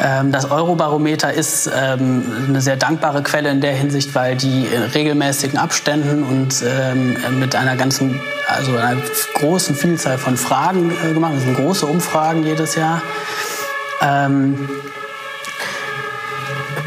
[0.02, 4.84] Ähm, das Eurobarometer ist ähm, eine sehr dankbare Quelle in der Hinsicht, weil die in
[4.84, 9.02] regelmäßigen Abständen und ähm, mit einer ganzen, also einer
[9.34, 11.34] großen Vielzahl von Fragen äh, gemacht.
[11.36, 13.02] Das sind große Umfragen jedes Jahr.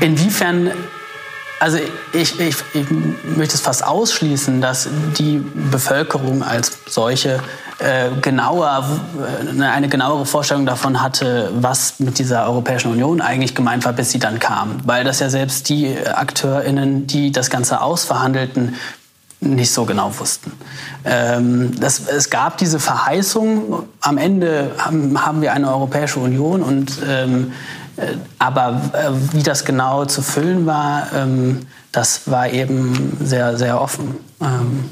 [0.01, 0.71] Inwiefern
[1.63, 1.79] also
[2.13, 2.87] ich, ich, ich,
[3.37, 5.41] möchte es fast ausschließen, dass die
[5.71, 7.39] Bevölkerung als solche
[7.79, 8.85] äh, genauer,
[9.57, 14.11] äh, eine genauere Vorstellung davon hatte, was mit dieser Europäischen Union eigentlich gemeint war, bis
[14.11, 14.81] sie dann kam.
[14.85, 18.75] Weil das ja selbst die AkteurInnen, die das Ganze ausverhandelten,
[19.39, 20.53] nicht so genau wussten.
[21.05, 26.99] Ähm, das, es gab diese Verheißung, am Ende haben, haben wir eine Europäische Union und
[27.09, 27.82] ähm, äh,
[28.39, 31.61] aber äh, wie das genau zu füllen war, ähm,
[31.93, 34.17] das war eben sehr, sehr offen.
[34.41, 34.85] Ähm,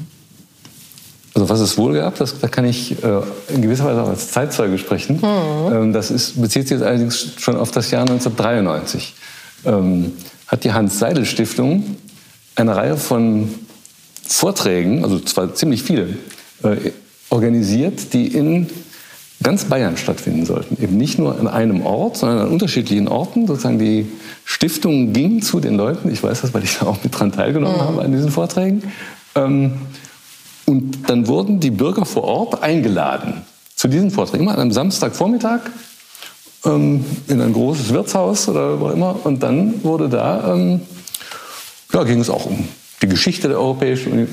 [1.33, 4.31] also was es wohl gab, das, da kann ich äh, in gewisser Weise auch als
[4.31, 5.17] Zeitzeuge sprechen.
[5.17, 5.73] Mhm.
[5.73, 9.15] Ähm, das ist, bezieht sich jetzt allerdings schon auf das Jahr 1993.
[9.65, 10.13] Ähm,
[10.47, 11.95] hat die Hans-Seidel-Stiftung
[12.55, 13.49] eine Reihe von
[14.27, 16.17] Vorträgen, also zwar ziemlich viele,
[16.63, 16.91] äh,
[17.29, 18.69] organisiert, die in
[19.43, 20.81] ganz Bayern stattfinden sollten.
[20.81, 23.47] Eben nicht nur an einem Ort, sondern an unterschiedlichen Orten.
[23.47, 24.07] Sozusagen die
[24.45, 26.11] Stiftung ging zu den Leuten.
[26.11, 27.81] Ich weiß das, weil ich da auch mit dran teilgenommen mhm.
[27.81, 28.83] habe an diesen Vorträgen.
[29.35, 29.73] Ähm,
[30.65, 33.41] und dann wurden die Bürger vor Ort eingeladen
[33.75, 34.43] zu diesen Vorträgen.
[34.43, 35.61] Immer an einem Samstagvormittag
[36.65, 39.25] ähm, in ein großes Wirtshaus oder wo immer.
[39.25, 40.81] Und dann wurde da, ähm,
[41.93, 42.67] ja, ging es auch um
[43.01, 44.27] die Geschichte der Europäischen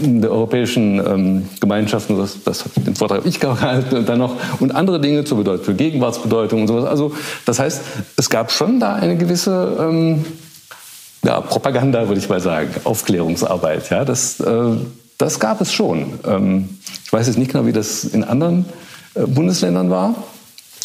[0.00, 4.74] der europäischen ähm, Gemeinschaften, das, das den Vortrag habe ich gehalten und dann noch und
[4.74, 6.84] andere Dinge zur Bedeutung, für Gegenwartsbedeutung und sowas.
[6.84, 7.12] Also
[7.44, 7.80] das heißt,
[8.16, 10.24] es gab schon da eine gewisse ähm,
[11.24, 13.90] ja, Propaganda, würde ich mal sagen, Aufklärungsarbeit.
[13.90, 14.76] Ja, das, äh,
[15.18, 16.20] das gab es schon.
[16.26, 18.66] Ähm, ich weiß jetzt nicht genau, wie das in anderen
[19.14, 20.14] äh, Bundesländern war,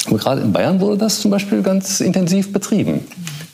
[0.07, 3.05] aber gerade in Bayern wurde das zum Beispiel ganz intensiv betrieben.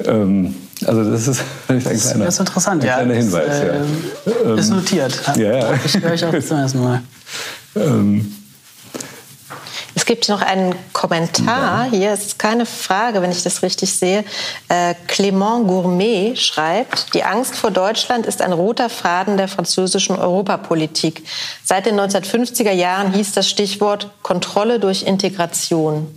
[0.05, 0.55] Ähm,
[0.85, 3.55] also das ist ein kleiner, das ist interessant, ein kleiner ja, Hinweis.
[3.55, 4.55] Ist, äh, ja.
[4.55, 5.21] ist notiert.
[5.35, 5.79] Ja, ja.
[5.83, 7.01] Ich höre ich auch zum ersten Mal.
[7.75, 8.35] Ähm.
[9.93, 11.85] Es gibt noch einen Kommentar.
[11.85, 11.91] Ja.
[11.91, 14.23] Hier ist keine Frage, wenn ich das richtig sehe.
[14.67, 21.23] Äh, Clément Gourmet schreibt, die Angst vor Deutschland ist ein roter Faden der französischen Europapolitik.
[21.63, 26.07] Seit den 1950er Jahren hieß das Stichwort Kontrolle durch Integration.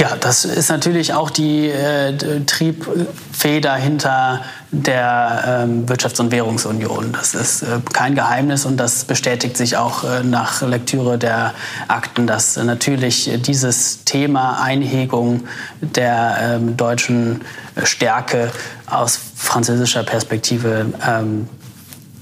[0.00, 4.40] Ja, das ist natürlich auch die äh, Triebfeder hinter
[4.70, 7.12] der ähm, Wirtschafts- und Währungsunion.
[7.12, 11.52] Das ist äh, kein Geheimnis und das bestätigt sich auch äh, nach Lektüre der
[11.88, 15.42] Akten, dass natürlich dieses Thema Einhegung
[15.82, 17.42] der ähm, deutschen
[17.84, 18.50] Stärke
[18.86, 21.46] aus französischer Perspektive ähm,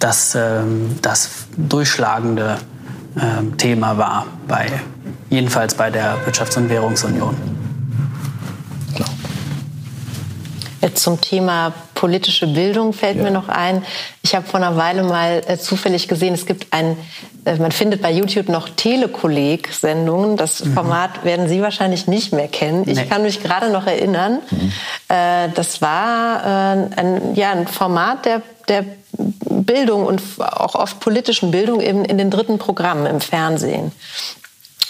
[0.01, 2.59] das, ähm, das durchschlagende
[3.20, 4.66] ähm, Thema war bei
[5.31, 7.37] jedenfalls bei der Wirtschafts- und Währungsunion.
[8.95, 9.09] Jetzt
[10.95, 13.24] zum Thema politische Bildung fällt ja.
[13.24, 13.85] mir noch ein.
[14.22, 16.97] Ich habe vor einer Weile mal äh, zufällig gesehen, es gibt ein,
[17.45, 20.37] äh, man findet bei YouTube noch Telekolleg-Sendungen.
[20.37, 20.74] Das mhm.
[20.74, 22.83] Format werden Sie wahrscheinlich nicht mehr kennen.
[22.87, 22.93] Nee.
[22.93, 24.41] Ich kann mich gerade noch erinnern.
[24.51, 24.72] Mhm.
[25.09, 28.85] Äh, das war äh, ein, ja, ein Format der, der
[29.49, 33.93] Bildung und auch oft politischen Bildung eben in den dritten Programmen im Fernsehen.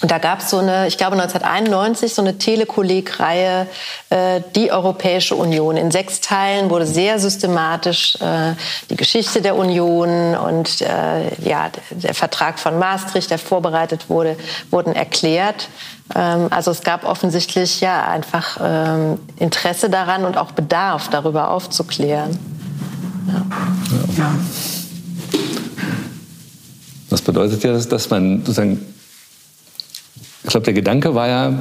[0.00, 3.66] Und da gab es so eine, ich glaube 1991, so eine Telekolleg-Reihe,
[4.10, 5.76] äh, die Europäische Union.
[5.76, 8.54] In sechs Teilen wurde sehr systematisch äh,
[8.90, 14.36] die Geschichte der Union und äh, ja, der Vertrag von Maastricht, der vorbereitet wurde,
[14.70, 15.68] wurden erklärt.
[16.14, 22.38] Ähm, also es gab offensichtlich ja einfach ähm, Interesse daran und auch Bedarf, darüber aufzuklären.
[23.26, 23.42] Ja.
[24.16, 24.34] ja.
[27.10, 28.94] Das bedeutet ja, dass, dass man sozusagen
[30.44, 31.58] ich glaube, der Gedanke war ja,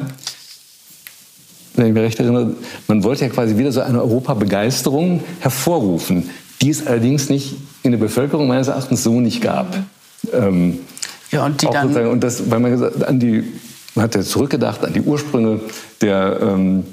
[1.75, 2.55] wenn ich mich recht erinnere,
[2.87, 6.29] man wollte ja quasi wieder so eine Europabegeisterung hervorrufen,
[6.61, 9.77] die es allerdings nicht in der Bevölkerung meines Erachtens so nicht gab.
[10.33, 10.79] Ähm,
[11.31, 13.43] ja, und die dann und das, weil man gesagt, an die,
[13.95, 15.59] man hat ja zurückgedacht an die Ursprünge
[16.01, 16.83] der ähm,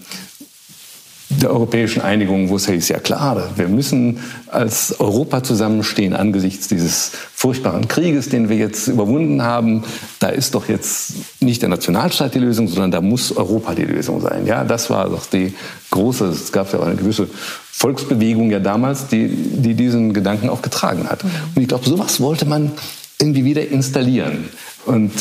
[1.40, 7.12] der europäischen Einigung, wo es hieß, ja klar, wir müssen als Europa zusammenstehen angesichts dieses
[7.34, 9.84] furchtbaren Krieges, den wir jetzt überwunden haben.
[10.20, 14.20] Da ist doch jetzt nicht der Nationalstaat die Lösung, sondern da muss Europa die Lösung
[14.20, 14.46] sein.
[14.46, 15.54] Ja, das war doch die
[15.90, 17.28] große, es gab ja auch eine gewisse
[17.72, 21.24] Volksbewegung ja damals, die, die diesen Gedanken auch getragen hat.
[21.24, 22.72] Und ich glaube, sowas wollte man
[23.18, 24.48] irgendwie wieder installieren.
[24.86, 25.12] Und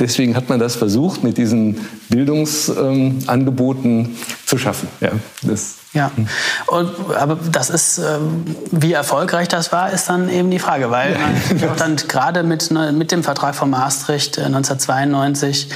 [0.00, 4.16] deswegen hat man das versucht, mit diesen Bildungsangeboten ähm,
[4.46, 4.88] zu schaffen.
[5.00, 5.10] Ja,
[5.42, 6.10] das, ja.
[6.66, 11.12] Und, aber das ist, ähm, wie erfolgreich das war, ist dann eben die Frage, weil
[11.12, 11.74] ja.
[11.76, 15.70] dann gerade mit, mit dem Vertrag von Maastricht 1992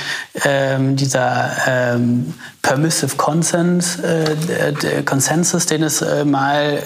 [0.45, 6.83] äh, ähm, dieser ähm, Permissive Consent, äh, Consensus, den es äh, mal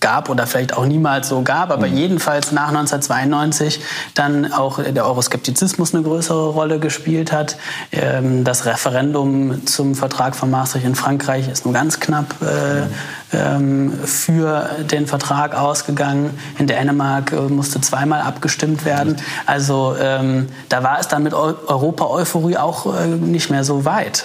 [0.00, 1.96] gab oder vielleicht auch niemals so gab, aber mhm.
[1.96, 3.80] jedenfalls nach 1992
[4.14, 7.56] dann auch der Euroskeptizismus eine größere Rolle gespielt hat.
[7.92, 12.34] Ähm, das Referendum zum Vertrag von Maastricht in Frankreich ist nur ganz knapp
[13.32, 16.38] ähm, für den Vertrag ausgegangen.
[16.58, 19.16] In Dänemark äh, musste zweimal abgestimmt werden.
[19.46, 24.24] Also ähm, da war es dann mit Europa-Euphorie auch äh, nicht mehr so weit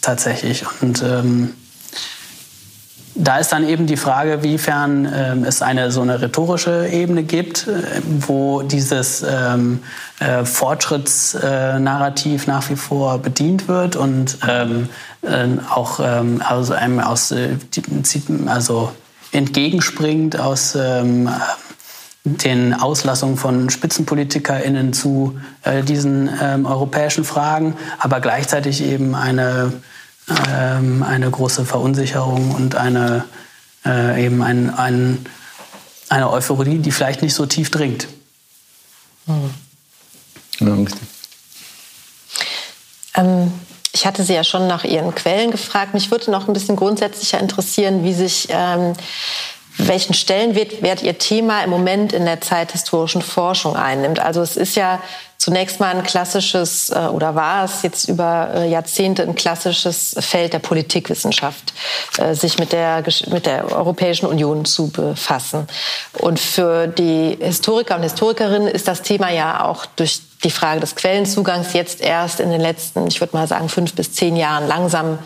[0.00, 0.64] tatsächlich.
[0.80, 1.02] Und
[3.14, 7.66] da ist dann eben die Frage, wiefern ähm, es eine so eine rhetorische Ebene gibt,
[7.66, 9.80] äh, wo dieses ähm,
[10.20, 14.88] äh, Fortschrittsnarrativ äh, nach wie vor bedient wird und ähm,
[15.22, 17.56] äh, auch aus einem aus äh,
[18.46, 18.92] also
[19.32, 21.28] entgegenspringt aus ähm,
[22.24, 29.72] den Auslassungen von SpitzenpolitikerInnen zu äh, diesen ähm, europäischen Fragen, aber gleichzeitig eben eine
[30.48, 33.24] ähm, eine große Verunsicherung und eine,
[33.84, 35.26] äh, eben ein, ein,
[36.08, 38.08] eine Euphorie, die vielleicht nicht so tief dringt.
[39.26, 39.50] Hm.
[40.60, 41.08] Ja, richtig.
[43.14, 43.52] Ähm,
[43.92, 45.94] ich hatte Sie ja schon nach Ihren Quellen gefragt.
[45.94, 48.94] Mich würde noch ein bisschen grundsätzlicher interessieren, wie sich ähm,
[49.76, 54.20] welchen Stellenwert Ihr Thema im Moment in der zeithistorischen Forschung einnimmt.
[54.20, 55.00] Also es ist ja
[55.40, 60.52] zunächst mal ein klassisches, äh, oder war es jetzt über äh, Jahrzehnte ein klassisches Feld
[60.52, 61.72] der Politikwissenschaft,
[62.18, 65.66] äh, sich mit der, mit der Europäischen Union zu befassen.
[66.18, 70.94] Und für die Historiker und Historikerinnen ist das Thema ja auch durch die Frage des
[70.94, 75.18] Quellenzugangs jetzt erst in den letzten, ich würde mal sagen, fünf bis zehn Jahren langsam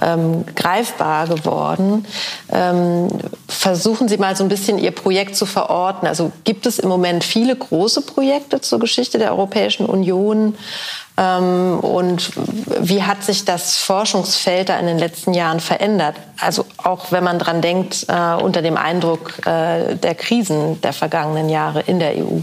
[0.00, 2.06] ähm, greifbar geworden.
[2.52, 3.08] Ähm,
[3.48, 6.06] versuchen Sie mal so ein bisschen Ihr Projekt zu verorten.
[6.06, 10.54] Also gibt es im Moment viele große Projekte zur Geschichte der Europäischen Union?
[11.16, 12.30] Ähm, und
[12.80, 16.14] wie hat sich das Forschungsfeld da in den letzten Jahren verändert?
[16.38, 21.48] Also auch wenn man dran denkt, äh, unter dem Eindruck äh, der Krisen der vergangenen
[21.48, 22.40] Jahre in der EU.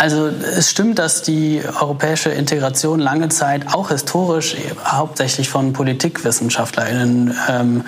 [0.00, 7.84] Also es stimmt, dass die europäische Integration lange Zeit auch historisch hauptsächlich von PolitikwissenschaftlerInnen ähm,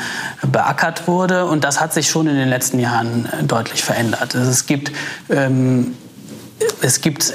[0.47, 4.37] beackert wurde und das hat sich schon in den letzten Jahren deutlich verändert.
[4.37, 4.93] Also es gibt
[5.31, 5.95] ähm,
[6.83, 7.33] es gibt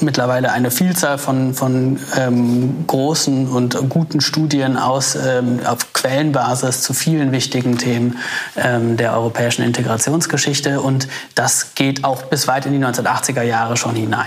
[0.00, 6.94] mittlerweile eine Vielzahl von, von ähm, großen und guten Studien aus, ähm, auf Quellenbasis zu
[6.94, 8.18] vielen wichtigen Themen
[8.56, 13.94] ähm, der europäischen Integrationsgeschichte und das geht auch bis weit in die 1980er Jahre schon
[13.94, 14.26] hinein.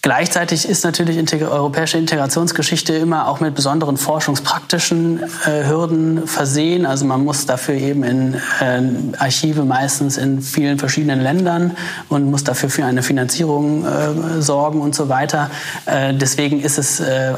[0.00, 6.86] Gleichzeitig ist natürlich Integ europäische Integrationsgeschichte immer auch mit besonderen forschungspraktischen äh, Hürden versehen.
[6.86, 8.82] Also man muss dafür eben in äh,
[9.18, 11.76] Archive meistens in vielen verschiedenen Ländern
[12.08, 15.50] und muss dafür für eine Finanzierung äh, sorgen und so weiter.
[15.86, 17.34] Äh, deswegen ist es äh,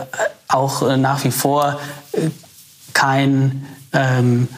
[0.47, 1.81] auch äh, nach wie vor
[2.93, 4.49] kein ähm,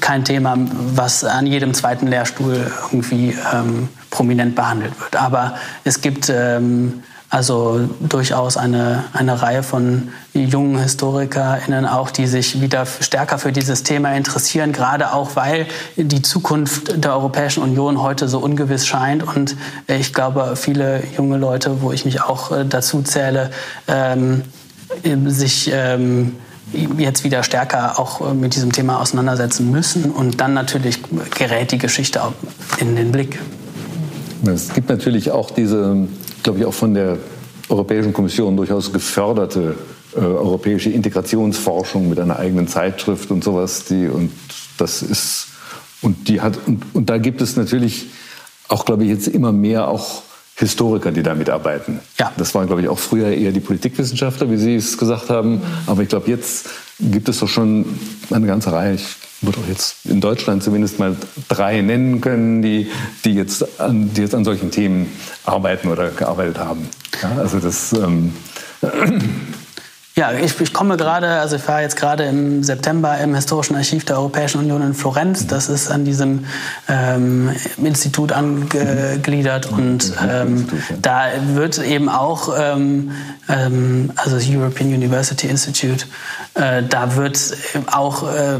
[0.00, 0.56] kein Thema,
[0.94, 5.16] was an jedem zweiten Lehrstuhl irgendwie ähm, prominent behandelt wird.
[5.16, 7.02] Aber es gibt ähm,
[7.32, 13.82] also durchaus eine, eine Reihe von jungen HistorikerInnen auch, die sich wieder stärker für dieses
[13.84, 19.22] Thema interessieren, gerade auch, weil die Zukunft der Europäischen Union heute so ungewiss scheint.
[19.22, 19.56] Und
[19.86, 23.50] ich glaube, viele junge Leute, wo ich mich auch äh, dazu zähle,
[23.88, 24.42] ähm,
[25.24, 26.36] sich ähm,
[26.98, 30.10] jetzt wieder stärker auch äh, mit diesem Thema auseinandersetzen müssen.
[30.10, 31.00] Und dann natürlich
[31.34, 32.20] gerät die Geschichte
[32.78, 33.38] in den Blick.
[34.46, 36.08] Es gibt natürlich auch diese,
[36.42, 37.18] glaube ich, auch von der
[37.68, 39.76] Europäischen Kommission durchaus geförderte
[40.14, 43.84] äh, europäische Integrationsforschung mit einer eigenen Zeitschrift und sowas.
[43.84, 44.30] Die, und
[44.78, 45.46] das ist,
[46.02, 48.06] und die hat, und, und da gibt es natürlich
[48.68, 50.22] auch, glaube ich, jetzt immer mehr auch
[50.56, 52.00] Historiker, die da mitarbeiten.
[52.18, 52.30] Ja.
[52.36, 55.62] Das waren, glaube ich, auch früher eher die Politikwissenschaftler, wie Sie es gesagt haben.
[55.86, 56.68] Aber ich glaube, jetzt
[57.00, 57.86] gibt es doch schon
[58.30, 58.94] eine ganze Reihe.
[58.94, 59.06] Ich
[59.42, 61.16] würde auch jetzt in Deutschland zumindest mal
[61.48, 62.90] drei nennen können, die,
[63.24, 65.10] die, jetzt, an, die jetzt an solchen Themen
[65.44, 66.88] arbeiten oder gearbeitet haben.
[67.22, 67.92] Ja, also das...
[67.92, 68.34] Ähm,
[70.14, 74.04] Ja, ich, ich komme gerade, also ich war jetzt gerade im September im Historischen Archiv
[74.04, 75.46] der Europäischen Union in Florenz.
[75.46, 76.44] Das ist an diesem
[76.86, 77.48] ähm,
[77.82, 80.68] Institut angegliedert und ähm,
[81.00, 83.12] da wird eben auch, ähm,
[83.48, 86.04] ähm, also das European University Institute,
[86.54, 87.56] äh, da wird
[87.90, 88.58] auch äh,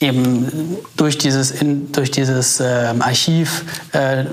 [0.00, 4.24] eben durch dieses, in, durch dieses äh, Archiv äh,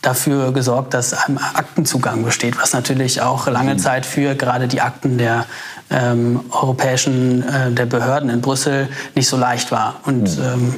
[0.00, 3.78] dafür gesorgt, dass ein Aktenzugang besteht, was natürlich auch lange mhm.
[3.78, 5.46] Zeit für gerade die Akten der
[5.90, 10.00] ähm, europäischen äh, der Behörden in Brüssel nicht so leicht war.
[10.04, 10.44] Und mhm.
[10.44, 10.74] ähm,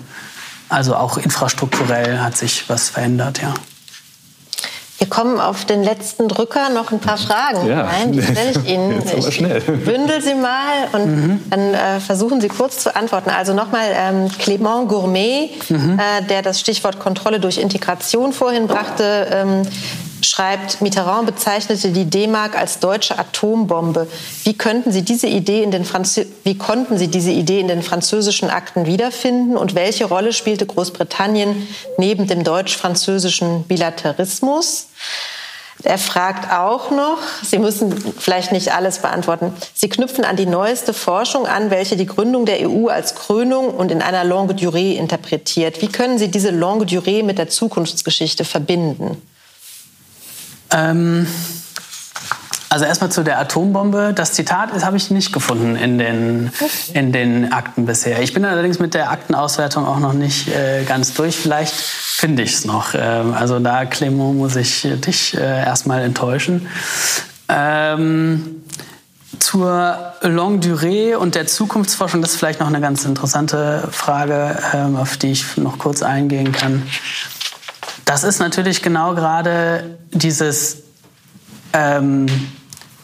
[0.69, 3.55] also auch infrastrukturell hat sich was verändert, ja.
[5.05, 7.83] Wir kommen auf den letzten Drücker noch ein paar Fragen ja.
[7.83, 8.13] rein.
[8.13, 9.03] Die stelle ich Ihnen.
[9.19, 9.39] Ich
[9.85, 11.41] bündel sie mal und mhm.
[11.51, 13.29] dann äh, versuchen Sie kurz zu antworten.
[13.29, 15.99] Also nochmal ähm, Clément Gourmet, mhm.
[15.99, 19.29] äh, der das Stichwort Kontrolle durch Integration vorhin brachte.
[19.31, 19.63] Ähm,
[20.25, 24.09] schreibt, Mitterrand bezeichnete die D-Mark als deutsche Atombombe.
[24.45, 25.87] Wie, könnten Sie diese Idee in den
[26.45, 31.69] Wie konnten Sie diese Idee in den französischen Akten wiederfinden und welche Rolle spielte Großbritannien
[31.99, 34.89] neben dem deutsch-französischen Bilaterismus?
[35.83, 40.95] Er fragt auch noch, Sie müssen vielleicht nicht alles beantworten, Sie knüpfen an die neueste
[40.95, 45.83] Forschung an, welche die Gründung der EU als Krönung und in einer Longue Durée interpretiert.
[45.83, 49.21] Wie können Sie diese Longue Durée mit der Zukunftsgeschichte verbinden?
[50.75, 51.27] Ähm,
[52.75, 54.13] also erstmal zu der Atombombe.
[54.13, 56.51] Das Zitat habe ich nicht gefunden in den,
[56.93, 58.21] in den Akten bisher.
[58.21, 61.37] Ich bin allerdings mit der Aktenauswertung auch noch nicht äh, ganz durch.
[61.37, 62.95] Vielleicht finde ich es noch.
[62.97, 66.67] Ähm, also da, Clément, muss ich dich äh, erstmal enttäuschen.
[67.49, 68.65] Ähm,
[69.39, 74.97] zur Longue Durée und der Zukunftsforschung, das ist vielleicht noch eine ganz interessante Frage, ähm,
[74.97, 76.83] auf die ich noch kurz eingehen kann.
[78.05, 80.83] Das ist natürlich genau gerade dieses,
[81.73, 82.27] ähm,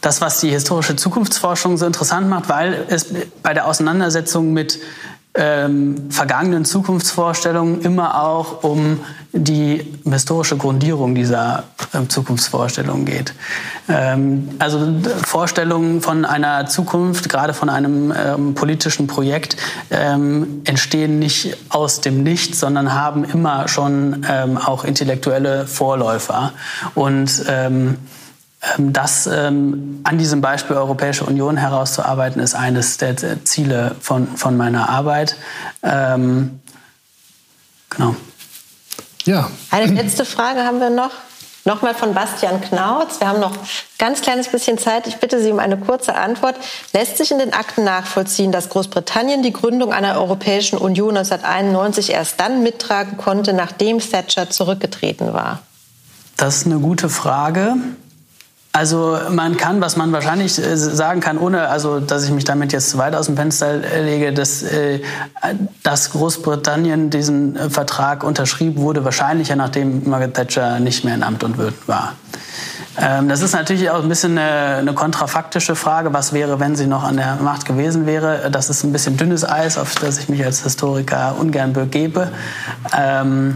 [0.01, 3.07] das, was die historische Zukunftsforschung so interessant macht, weil es
[3.43, 4.79] bei der Auseinandersetzung mit
[5.33, 8.99] ähm, vergangenen Zukunftsvorstellungen immer auch um
[9.33, 11.63] die historische Grundierung dieser
[11.93, 13.33] äh, Zukunftsvorstellungen geht.
[13.87, 14.93] Ähm, also
[15.25, 19.55] Vorstellungen von einer Zukunft, gerade von einem ähm, politischen Projekt,
[19.89, 26.51] ähm, entstehen nicht aus dem Nichts, sondern haben immer schon ähm, auch intellektuelle Vorläufer.
[26.93, 27.97] Und ähm, ähm,
[28.77, 34.89] das ähm, an diesem Beispiel Europäische Union herauszuarbeiten, ist eines der Ziele von, von meiner
[34.89, 35.35] Arbeit.
[35.81, 36.59] Ähm,
[37.89, 38.15] genau.
[39.25, 39.49] Ja.
[39.71, 41.11] Eine letzte Frage haben wir noch.
[41.63, 43.19] Nochmal von Bastian Knautz.
[43.19, 43.67] Wir haben noch ein
[43.99, 45.05] ganz kleines bisschen Zeit.
[45.05, 46.55] Ich bitte Sie um eine kurze Antwort.
[46.91, 52.39] Lässt sich in den Akten nachvollziehen, dass Großbritannien die Gründung einer Europäischen Union 1991 erst
[52.39, 55.59] dann mittragen konnte, nachdem Thatcher zurückgetreten war?
[56.35, 57.75] Das ist eine gute Frage.
[58.73, 62.71] Also man kann, was man wahrscheinlich äh, sagen kann, ohne also dass ich mich damit
[62.71, 65.01] jetzt weit aus dem Fenster lege, dass, äh,
[65.83, 71.43] dass Großbritannien diesen äh, Vertrag unterschrieb, wurde wahrscheinlicher, nachdem Margaret Thatcher nicht mehr in Amt
[71.43, 72.13] und Würden war.
[72.97, 76.13] Ähm, das ist natürlich auch ein bisschen eine, eine kontrafaktische Frage.
[76.13, 78.49] Was wäre, wenn sie noch an der Macht gewesen wäre?
[78.51, 82.31] Das ist ein bisschen dünnes Eis, auf das ich mich als Historiker ungern begebe.
[82.97, 83.55] Ähm,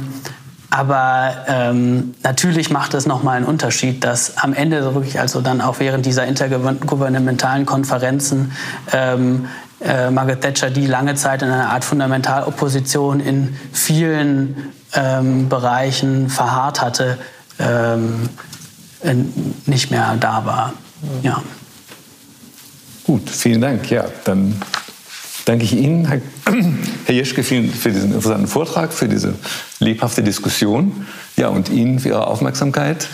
[0.75, 5.61] Aber ähm, natürlich macht es nochmal einen Unterschied, dass am Ende so wirklich, also dann
[5.61, 8.51] auch während dieser intergouvernementalen Konferenzen,
[8.91, 9.47] ähm,
[9.79, 16.81] äh, Margaret Thatcher, die lange Zeit in einer Art Fundamentalopposition in vielen ähm, Bereichen verharrt
[16.81, 17.19] hatte,
[17.57, 18.27] ähm,
[19.65, 20.73] nicht mehr da war.
[21.23, 21.41] Ja.
[23.05, 23.89] Gut, vielen Dank.
[23.89, 24.61] Ja, dann
[25.45, 29.35] danke ich Ihnen, Herr, Jeschke, vielen für diesen interessanten Vortrag, für diese
[29.79, 31.05] lebhafte Diskussion.
[31.37, 33.07] Ja, und Ihnen für Ihre Aufmerksamkeit.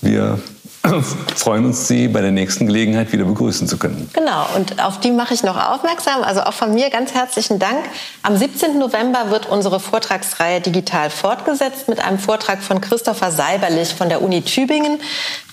[0.00, 0.38] Wir
[1.36, 4.10] freuen uns, Sie bei der nächsten Gelegenheit wieder begrüßen zu können.
[4.12, 6.22] Genau, und auf die mache ich noch aufmerksam.
[6.22, 7.78] Also auch von mir ganz herzlichen Dank.
[8.22, 8.78] Am 17.
[8.78, 14.42] November wird unsere Vortragsreihe digital fortgesetzt mit einem Vortrag von Christopher Seiberlich von der Uni
[14.42, 15.00] Tübingen,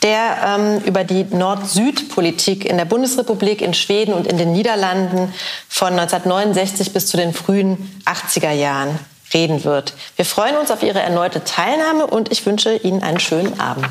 [0.04, 5.34] der ähm, über die Nord-Süd-Politik in der Bundesrepublik, in Schweden und in den Niederlanden
[5.70, 9.00] von 1969 bis zu den frühen 80er Jahren
[9.34, 9.94] reden wird.
[10.18, 13.88] Wir freuen uns auf Ihre erneute Teilnahme und ich wünsche Ihnen einen schönen Abend.